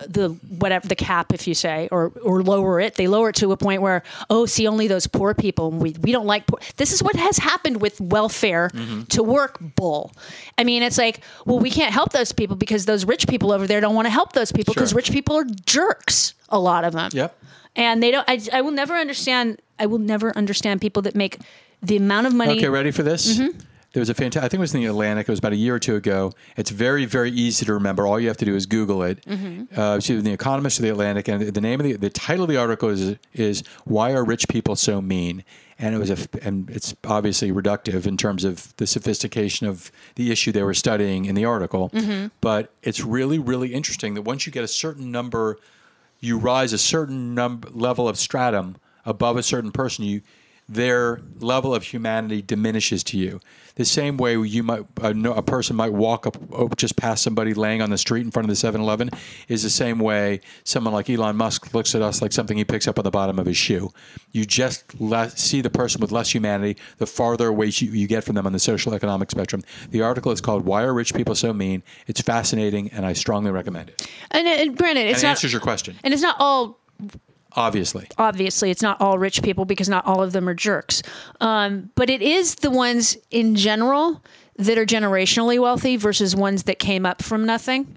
[0.08, 3.52] the whatever the cap if you say or or lower it they lower it to
[3.52, 6.92] a point where oh see only those poor people we, we don't like poor this
[6.92, 9.02] is what has happened with welfare Mm-hmm.
[9.04, 10.12] to work bull
[10.58, 13.66] i mean it's like well we can't help those people because those rich people over
[13.68, 14.96] there don't want to help those people because Sure.
[14.96, 17.38] rich people are jerks a lot of them Yep.
[17.76, 21.38] and they don't I, I will never understand i will never understand people that make
[21.82, 23.38] the amount of money Okay, ready for this?
[23.38, 23.58] Mm-hmm.
[23.94, 24.44] There was a fantastic.
[24.44, 25.28] I think it was in the Atlantic.
[25.28, 26.32] It was about a year or two ago.
[26.56, 28.06] It's very, very easy to remember.
[28.06, 29.24] All you have to do is Google it.
[29.24, 29.78] Mm-hmm.
[29.78, 32.44] Uh, it's either the Economist or the Atlantic, and the, name of the the title
[32.44, 35.44] of the article is is "Why Are Rich People So Mean?"
[35.78, 40.30] And it was a, and it's obviously reductive in terms of the sophistication of the
[40.30, 41.90] issue they were studying in the article.
[41.90, 42.28] Mm-hmm.
[42.40, 45.58] But it's really, really interesting that once you get a certain number
[46.24, 50.22] you rise a certain number level of stratum above a certain person, you
[50.68, 53.40] their level of humanity diminishes to you.
[53.76, 56.36] The same way you might a, a person might walk up
[56.76, 59.10] just past somebody laying on the street in front of the 7-Eleven
[59.48, 62.86] is the same way someone like Elon Musk looks at us like something he picks
[62.86, 63.90] up on the bottom of his shoe.
[64.30, 68.22] You just less, see the person with less humanity the farther away you, you get
[68.24, 69.62] from them on the social economic spectrum.
[69.90, 73.50] The article is called "Why Are Rich People So Mean." It's fascinating, and I strongly
[73.50, 74.08] recommend it.
[74.30, 75.96] and, and granted And it not answers your question.
[76.04, 76.78] and it's not all
[77.56, 78.08] Obviously.
[78.18, 81.02] obviously it's not all rich people because not all of them are jerks.
[81.40, 84.22] Um, but it is the ones in general
[84.56, 87.96] that are generationally wealthy versus ones that came up from nothing.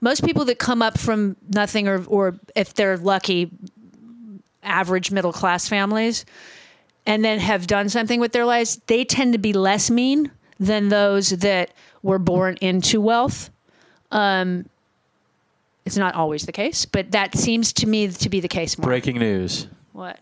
[0.00, 3.50] Most people that come up from nothing or, or if they're lucky
[4.62, 6.24] average middle class families
[7.06, 10.30] and then have done something with their lives they tend to be less mean
[10.60, 11.72] than those that
[12.02, 13.50] were born into wealth.
[14.10, 14.66] Um,
[15.84, 18.86] it's not always the case but that seems to me to be the case more
[18.86, 19.66] Breaking news.
[19.92, 20.18] what?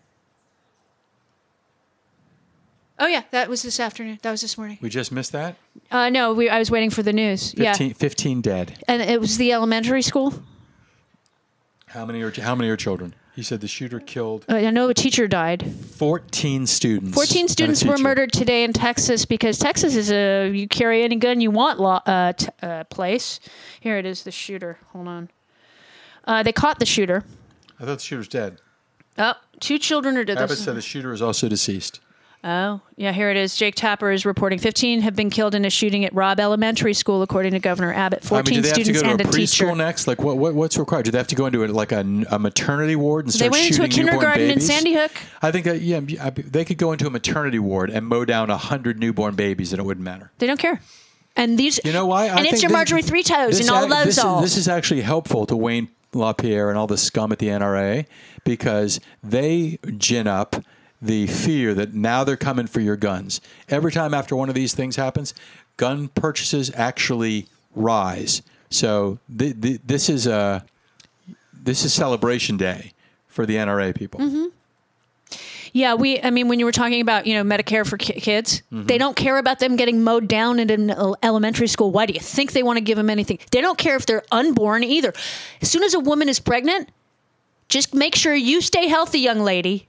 [2.99, 4.19] Oh yeah, that was this afternoon.
[4.21, 4.77] That was this morning.
[4.79, 5.55] We just missed that.
[5.89, 7.51] Uh, no, we, I was waiting for the news.
[7.53, 8.83] 15, Yeah, 15 dead.
[8.87, 10.35] and it was the elementary school.
[11.87, 13.15] How many are how many are children?
[13.35, 15.65] He said the shooter killed Uh, I know a teacher died.
[15.95, 17.15] 14 students.
[17.15, 21.41] 14 students were murdered today in Texas because Texas is a you carry any gun
[21.41, 23.39] you want law, uh, t- uh, place.
[23.79, 24.77] Here it is, the shooter.
[24.93, 25.29] Hold on.
[26.25, 27.23] Uh, they caught the shooter.
[27.79, 28.59] I thought the shooter's dead.
[29.17, 30.37] Oh, two children are dead.
[30.37, 31.99] Abbott Those- said the shooter is also deceased.
[32.43, 33.55] Oh, yeah, here it is.
[33.55, 37.21] Jake Tapper is reporting 15 have been killed in a shooting at Robb Elementary School,
[37.21, 38.23] according to Governor Abbott.
[38.23, 39.35] 14 I mean, do they have to students go to and a a preschool
[39.67, 39.75] teacher.
[39.75, 40.07] next?
[40.07, 41.05] Like, what, what what's required?
[41.05, 41.99] Do they have to go into a, like a,
[42.31, 44.59] a maternity ward and They start went into a shooting newborn kindergarten in?
[44.59, 45.11] Sandy Hook.
[45.43, 48.49] I think, that, yeah, I- they could go into a maternity ward and mow down
[48.49, 50.31] hundred newborn babies, and it wouldn't matter.
[50.39, 50.81] They don't care.
[51.35, 52.23] And these, You know why?
[52.23, 54.41] I and it's your they- Marjorie Three Toes and all ac- those this all.
[54.41, 58.05] this is actually helpful to Wayne LaPierre and all the scum at the NRA
[58.43, 60.55] because they gin up
[61.01, 63.41] the fear that now they're coming for your guns.
[63.69, 65.33] Every time after one of these things happens,
[65.77, 68.41] gun purchases actually rise.
[68.69, 70.63] So th- th- this is a
[71.53, 72.93] this is celebration day
[73.27, 74.19] for the NRA people.
[74.19, 74.45] Mm-hmm.
[75.73, 76.19] Yeah, we.
[76.21, 78.85] I mean, when you were talking about you know Medicare for ki- kids, Mm-hmm.
[78.87, 81.91] they don't care about them getting mowed down in an elementary school.
[81.91, 83.39] Why do you think they want to give them anything?
[83.51, 85.13] They don't care if they're unborn either.
[85.61, 86.89] As soon as a woman is pregnant,
[87.69, 89.87] just make sure you stay healthy, young lady,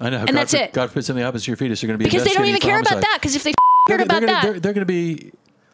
[0.00, 0.18] I know.
[0.18, 0.72] And God that's for- it.
[0.72, 1.82] God forbid something happens to your fetus.
[1.82, 3.18] You're going to be because they don't even care for about that.
[3.20, 3.52] Because if they
[3.88, 5.32] cared about gonna, that, They're, they're going to be.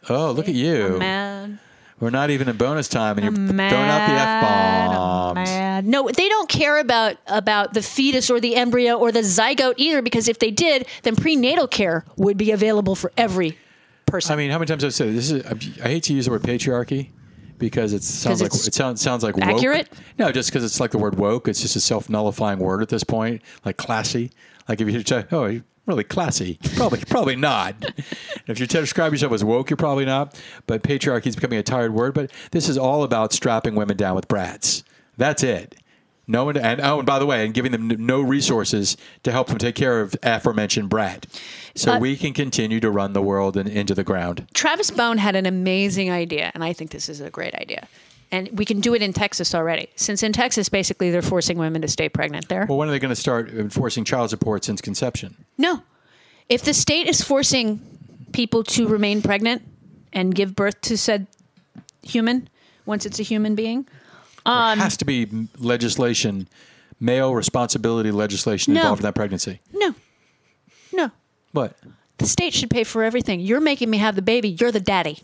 [0.08, 0.98] Oh, look at you.
[0.98, 1.58] man.
[1.98, 5.86] We're not even in bonus time, and you're throwing out the f bombs.
[5.86, 10.02] No, they don't care about about the fetus or the embryo or the zygote either.
[10.02, 13.56] Because if they did, then prenatal care would be available for every
[14.04, 14.32] person.
[14.32, 15.80] I mean, how many times have I've said this is?
[15.80, 17.10] I hate to use the word patriarchy
[17.58, 19.46] because it sounds like it sounds sounds like woke.
[19.46, 19.88] accurate?
[20.18, 21.48] No, just because it's like the word woke.
[21.48, 24.30] It's just a self nullifying word at this point, like classy.
[24.68, 27.74] Like if you say, "Oh, really classy," probably probably not.
[28.46, 30.38] if you to describe yourself as woke, you're probably not.
[30.66, 32.14] But patriarchy is becoming a tired word.
[32.14, 34.84] But this is all about strapping women down with brats.
[35.16, 35.76] That's it.
[36.28, 39.46] No one, and oh, and by the way, and giving them no resources to help
[39.46, 41.24] them take care of aforementioned brat,
[41.76, 44.44] so Uh, we can continue to run the world and into the ground.
[44.52, 47.86] Travis Bone had an amazing idea, and I think this is a great idea.
[48.32, 49.88] And we can do it in Texas already.
[49.94, 52.66] Since in Texas, basically, they're forcing women to stay pregnant there.
[52.68, 55.44] Well, when are they going to start enforcing child support since conception?
[55.56, 55.82] No.
[56.48, 57.80] If the state is forcing
[58.32, 59.62] people to remain pregnant
[60.12, 61.28] and give birth to said
[62.02, 62.48] human,
[62.84, 63.86] once it's a human being,
[64.44, 66.48] Um, there has to be legislation,
[67.00, 68.80] male responsibility legislation No.
[68.80, 69.60] involved in that pregnancy.
[69.72, 69.94] no.
[70.92, 71.10] No.
[71.52, 71.76] What?
[72.18, 73.40] The state should pay for everything.
[73.40, 74.56] You're making me have the baby.
[74.60, 75.20] You're the daddy.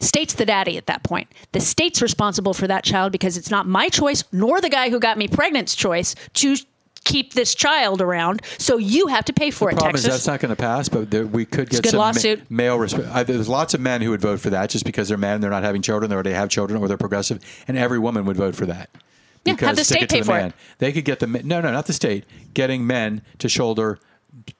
[0.00, 1.28] State's the daddy at that point.
[1.52, 4.98] The state's responsible for that child because it's not my choice nor the guy who
[5.00, 6.56] got me pregnant's choice to
[7.04, 8.42] keep this child around.
[8.58, 10.06] So you have to pay for it, Problem Texas.
[10.06, 12.50] is that's not going to pass, but there, we could get some ma- lawsuit.
[12.50, 12.76] male.
[12.78, 15.34] Resp- uh, there's lots of men who would vote for that just because they're men
[15.36, 17.38] and they're not having children, or they have children, or they're progressive,
[17.68, 18.90] and every woman would vote for that.
[19.44, 20.48] Yeah, have Because the stick state pay the for man.
[20.48, 20.54] it.
[20.78, 22.24] They could get the ma- no, no, not the state.
[22.54, 24.00] Getting men to shoulder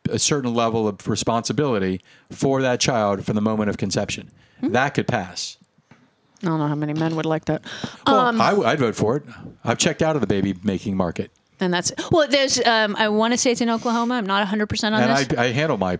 [0.09, 4.31] a certain level of responsibility for that child from the moment of conception.
[4.61, 4.73] Hmm.
[4.73, 5.59] That could pass.
[6.43, 7.63] I don't know how many men would like that.
[8.07, 9.23] Well, Um, I, would vote for it.
[9.65, 11.31] I've checked out of the baby making market,
[11.61, 12.29] And that's well.
[12.29, 12.61] There's.
[12.67, 14.15] Um, I want to say it's in Oklahoma.
[14.15, 15.99] I'm not 100 percent on and this I, I handle my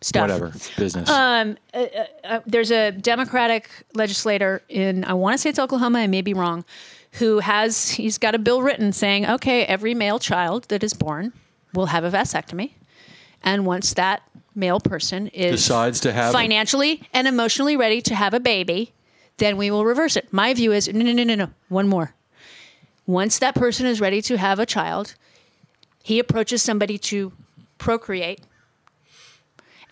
[0.00, 0.22] stuff.
[0.22, 1.08] whatever business.
[1.10, 1.54] Uh,
[2.46, 5.98] there's a Democratic legislator in I want to say it's Oklahoma.
[5.98, 6.64] I may be wrong.
[7.18, 11.32] Who has he's got a bill written saying, okay, every male child that is born
[11.72, 12.72] will have a vasectomy,
[13.42, 14.22] and once that
[14.54, 18.92] male person is Decides to have- financially and emotionally ready to have a baby,
[19.38, 20.32] then we will reverse it.
[20.32, 21.50] My view is no, no, no, no, no.
[21.68, 22.14] One more.
[23.06, 25.14] Once that person is ready to have a child,
[26.02, 27.32] he approaches somebody to
[27.78, 28.40] procreate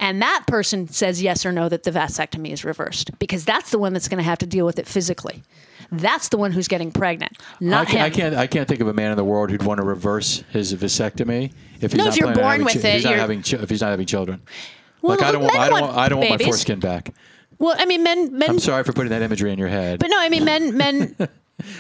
[0.02, 3.78] and that person says yes or no that the vasectomy is reversed because that's the
[3.78, 5.44] one that's going to have to deal with it physically.
[5.92, 8.04] That's the one who's getting pregnant, not I, can, him.
[8.04, 8.34] I can't.
[8.34, 11.52] I can't think of a man in the world who'd want to reverse his vasectomy
[11.80, 13.58] if he's No, not if you're born with chi- if he's it, not having chi-
[13.58, 14.40] if he's not having children.
[15.02, 15.54] Well, like I don't want.
[15.54, 15.98] I don't want want.
[15.98, 17.14] I don't want my foreskin back.
[17.58, 18.50] Well, I mean, men, men.
[18.50, 19.98] I'm sorry for putting that imagery in your head.
[20.00, 21.14] But no, I mean, men, men,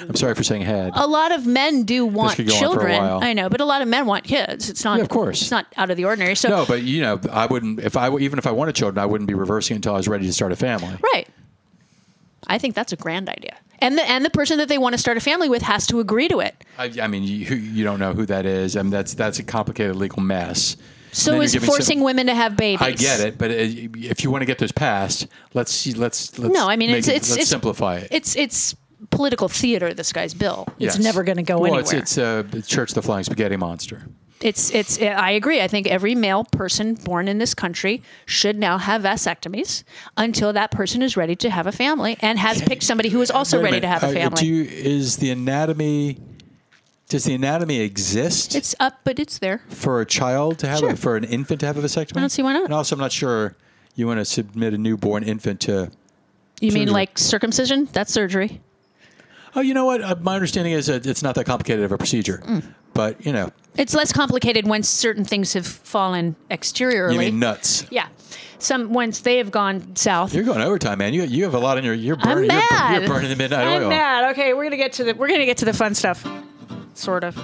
[0.08, 0.92] I'm sorry for saying head.
[0.94, 3.00] a lot of men do want could go on for a children.
[3.00, 4.68] I know, but a lot of men want kids.
[4.70, 5.40] It's not, Yeah, of course.
[5.40, 6.36] it's not out of the ordinary.
[6.36, 7.80] So, no, but you know, I wouldn't.
[7.80, 10.26] If I even if I wanted children, I wouldn't be reversing until I was ready
[10.26, 10.94] to start a family.
[11.14, 11.26] right.
[12.46, 13.56] I think that's a grand idea.
[13.82, 16.00] And the and the person that they want to start a family with has to
[16.00, 16.54] agree to it.
[16.78, 18.76] I, I mean, you, you don't know who that is.
[18.76, 20.76] I mean, that's that's a complicated legal mess.
[21.10, 22.80] So is giving some- forcing women to have babies.
[22.80, 25.92] I get it, but uh, if you want to get this passed, let's see.
[25.92, 28.08] Let's, let's No, I mean it's it- it's it's simplify it.
[28.10, 28.74] It's it's
[29.10, 29.92] political theater.
[29.92, 30.66] This guy's bill.
[30.78, 30.98] It's Yes.
[31.00, 31.80] never going to go well, anywhere.
[31.96, 34.06] It's it's uh, Church the Flying Spaghetti Monster.
[34.42, 35.60] It's it's I agree.
[35.60, 39.84] I think every male person born in this country should now have vasectomies
[40.16, 43.30] until that person is ready to have a family and has picked somebody who is
[43.30, 44.40] also ready to have a Uh, family.
[44.40, 46.18] do you, is the anatomy?
[47.08, 49.60] Does the anatomy exist it's up, but it's there.
[49.68, 50.90] for a child to have Sure.
[50.90, 52.16] a, for an infant to have a vasectomy?
[52.16, 52.64] I don't see why not.
[52.64, 53.54] And also, I'm not sure
[53.94, 55.90] you want to submit a newborn infant to.
[56.60, 57.86] You mean like circumcision?
[57.92, 58.60] That's surgery.
[59.54, 60.00] Oh, you know what?
[60.00, 62.62] Uh, my understanding is that it's not that complicated of a procedure, Mm.
[62.94, 67.14] But you know, It's less complicated once certain things have fallen exteriorly.
[67.14, 67.86] you mean nuts.
[67.90, 68.08] yeah.
[68.58, 70.32] Some once they have gone south.
[70.34, 71.14] You're going overtime, man.
[71.14, 73.66] You you have a lot in your you're burning I'm you're, you're burning the midnight
[73.66, 73.88] I'm oil.
[73.88, 74.30] mad.
[74.32, 76.24] Okay, we're gonna get to the we're gonna get to the fun stuff,
[76.94, 77.36] sort of.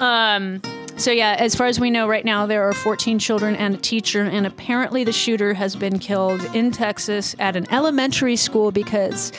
[0.00, 0.62] Um.
[0.96, 3.78] So yeah, as far as we know right now, there are 14 children and a
[3.78, 9.32] teacher, and apparently the shooter has been killed in Texas at an elementary school because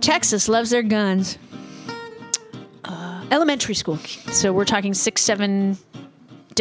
[0.00, 1.36] Texas loves their guns.
[3.30, 3.96] Elementary school.
[4.32, 5.76] So we're talking six, seven.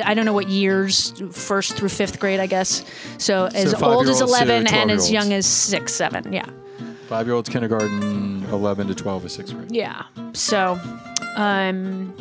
[0.03, 2.84] I don't know what years, first through fifth grade, I guess.
[3.18, 6.34] So as old as 11 and as young as six, seven.
[6.34, 6.45] Yeah.
[7.07, 9.72] Five year olds kindergarten, eleven to twelve is sixth grade.
[9.72, 10.03] Yeah.
[10.34, 10.80] So,
[11.36, 12.13] um,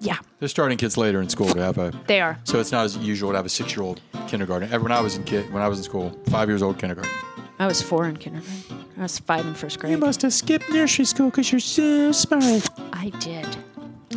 [0.00, 1.92] yeah, They're starting kids later in school to have a.
[2.06, 2.38] they are.
[2.44, 4.68] So it's not as usual to have a six year old kindergarten.
[4.82, 7.12] When I was in kid, when I was in school, five years old kindergarten.
[7.58, 8.86] I was four in kindergarten.
[8.98, 9.90] I was five in first grade.
[9.92, 12.68] You must have skipped nursery school because you're so smart.
[12.94, 13.46] I did.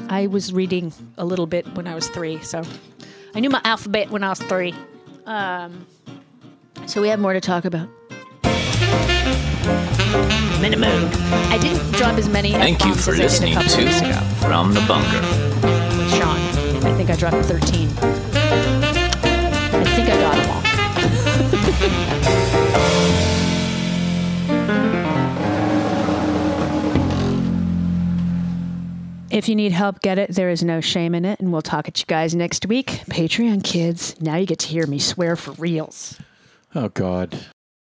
[0.09, 2.63] I was reading a little bit when I was three, so
[3.35, 4.73] I knew my alphabet when I was three.
[5.25, 5.85] Um,
[6.85, 7.89] so we have more to talk about.
[10.61, 11.09] Minimum.
[11.51, 12.51] I didn't drop as many.
[12.51, 14.11] Thank you for as I did a listening couple weeks ago.
[14.11, 15.21] to From the Bunker.
[15.97, 16.37] with Sean.
[16.83, 17.89] I think I dropped 13.
[17.89, 20.49] I think I got them
[22.11, 22.13] all.
[29.37, 30.33] If you need help, get it.
[30.33, 31.39] There is no shame in it.
[31.39, 32.87] And we'll talk at you guys next week.
[33.07, 36.17] Patreon kids, now you get to hear me swear for reals.
[36.73, 37.39] Oh God.